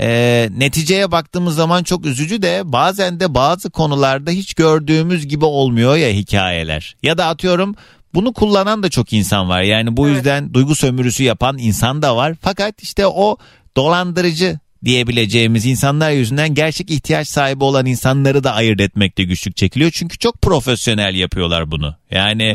[0.00, 5.96] e, neticeye baktığımız zaman çok üzücü de bazen de bazı konularda hiç gördüğümüz gibi olmuyor
[5.96, 6.96] ya hikayeler.
[7.02, 7.74] Ya da atıyorum
[8.14, 9.62] bunu kullanan da çok insan var.
[9.62, 12.34] Yani bu yüzden duygu sömürüsü yapan insan da var.
[12.40, 13.36] Fakat işte o
[13.76, 19.90] dolandırıcı diyebileceğimiz insanlar yüzünden gerçek ihtiyaç sahibi olan insanları da ayırt etmekte güçlük çekiliyor.
[19.90, 21.94] Çünkü çok profesyonel yapıyorlar bunu.
[22.10, 22.54] Yani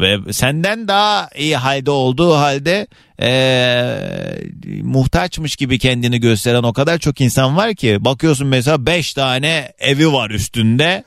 [0.00, 2.86] ve senden daha iyi halde olduğu halde
[3.20, 9.72] eee, muhtaçmış gibi kendini gösteren o kadar çok insan var ki bakıyorsun mesela 5 tane
[9.78, 11.04] evi var üstünde.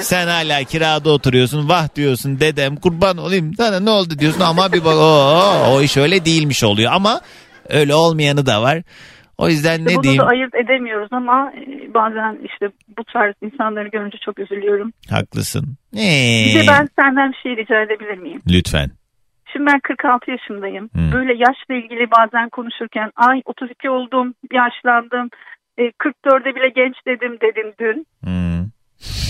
[0.00, 1.68] Sen hala kirada oturuyorsun.
[1.68, 5.96] Vah diyorsun dedem kurban olayım sana ne oldu diyorsun ama bir bak o, o iş
[5.96, 7.20] öyle değilmiş oluyor ama
[7.68, 8.82] öyle olmayanı da var.
[9.38, 12.66] O yüzden İşte ne bunu diyeyim da ayırt edemiyoruz ama e, bazen işte
[12.98, 14.92] bu tarz insanları görünce çok üzülüyorum.
[15.10, 15.76] haklısın.
[15.92, 18.42] Bir Ee, de ben senden bir şey rica edebilir miyim?
[18.48, 18.90] Lütfen.
[19.52, 20.84] Şimdi ben 46 yaşındayım.
[20.84, 21.12] Hı.
[21.12, 25.28] Böyle yaşla ilgili bazen konuşurken ay 32 oldum, yaşlandım.
[25.78, 28.06] E, 44'e bile genç dedim dedin dün.
[28.24, 28.66] Hmm.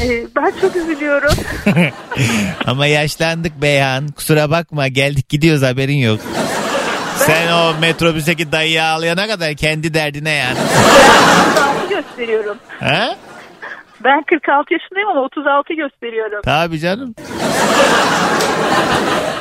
[0.03, 1.33] E, ben çok üzülüyorum.
[2.67, 4.09] Ama yaşlandık Beyhan.
[4.09, 6.21] Kusura bakma geldik gidiyoruz haberin yok.
[7.17, 10.59] Sen o metrobüsteki dayıyı ağlayana kadar kendi derdine yani.
[10.59, 12.59] 36 gösteriyorum.
[12.81, 13.17] Ha?
[14.05, 16.41] Ben 46 yaşındayım ama 36 gösteriyorum.
[16.45, 17.15] Tabii canım.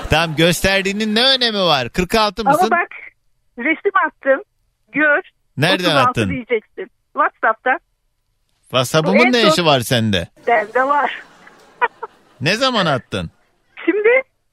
[0.10, 1.89] Tamam gösterdiğinin ne önemi var?
[1.89, 2.60] 46 mısın?
[2.62, 2.89] Ama bak
[3.57, 4.43] resim attım.
[4.91, 5.22] Gör.
[5.57, 6.30] Nereden 36 attın?
[6.30, 6.91] diyeceksin.
[7.14, 7.72] WhatsApp'ta.
[8.70, 10.28] WhatsApp'ımın En ne son- işi var sende?
[10.48, 11.12] Bende var.
[12.42, 13.32] Ne zaman attın?
[13.86, 14.10] Şimdi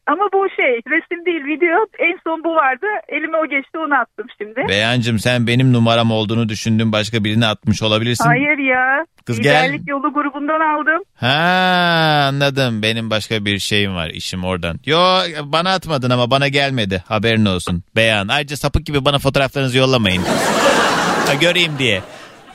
[0.07, 1.87] Ama bu şey resim değil video.
[1.99, 2.87] En son bu vardı.
[3.09, 4.69] Elime o geçti onu attım şimdi.
[4.69, 8.25] Beyancım sen benim numaram olduğunu düşündüğün başka birini atmış olabilirsin.
[8.25, 9.07] Hayır ya.
[9.25, 9.65] Kız gel.
[9.65, 11.03] Liderlik yolu grubundan aldım.
[11.15, 12.83] Ha anladım.
[12.83, 14.81] Benim başka bir şeyim var işim oradan.
[14.87, 14.99] Yo
[15.43, 17.05] bana atmadın ama bana gelmedi.
[17.09, 17.83] Haberin olsun.
[17.97, 18.29] Beyan.
[18.29, 20.23] Ayrıca sapık gibi bana fotoğraflarınızı yollamayın.
[21.27, 22.03] ha, göreyim diye.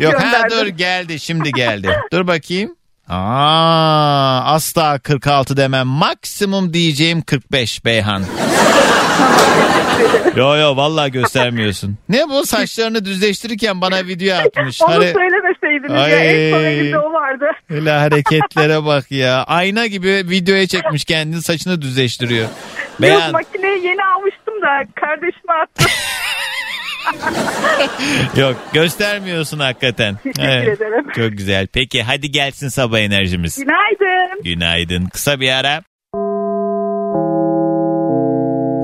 [0.01, 1.89] Yok ha dur geldi şimdi geldi.
[2.13, 2.75] dur bakayım.
[3.09, 5.87] Aa, asla 46 demem.
[5.87, 8.23] Maksimum diyeceğim 45 Beyhan.
[10.35, 11.97] yo yo vallahi göstermiyorsun.
[12.09, 14.81] Ne bu saçlarını düzleştirirken bana video atmış.
[14.81, 15.99] Onu Hani- söylemeseydiniz ya.
[16.01, 16.47] Ay.
[16.47, 17.45] En son elimde o vardı.
[17.69, 19.43] Öyle hareketlere bak ya.
[19.43, 22.41] Ayna gibi videoya çekmiş kendini saçını düzleştiriyor.
[22.43, 22.51] Yok
[23.01, 23.31] Beyan.
[23.31, 25.85] makineyi yeni almıştım da kardeşime attım.
[28.37, 30.15] Yok göstermiyorsun hakikaten.
[30.23, 31.05] Teşekkür ederim.
[31.15, 31.67] Çok güzel.
[31.67, 33.55] Peki hadi gelsin sabah enerjimiz.
[33.57, 34.43] Günaydın.
[34.43, 35.05] Günaydın.
[35.05, 35.81] Kısa bir ara.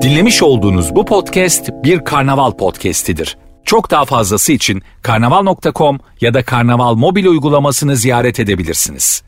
[0.02, 3.36] Dinlemiş olduğunuz bu podcast bir karnaval podcastidir.
[3.64, 9.22] Çok daha fazlası için karnaval.com ya da karnaval mobil uygulamasını ziyaret edebilirsiniz.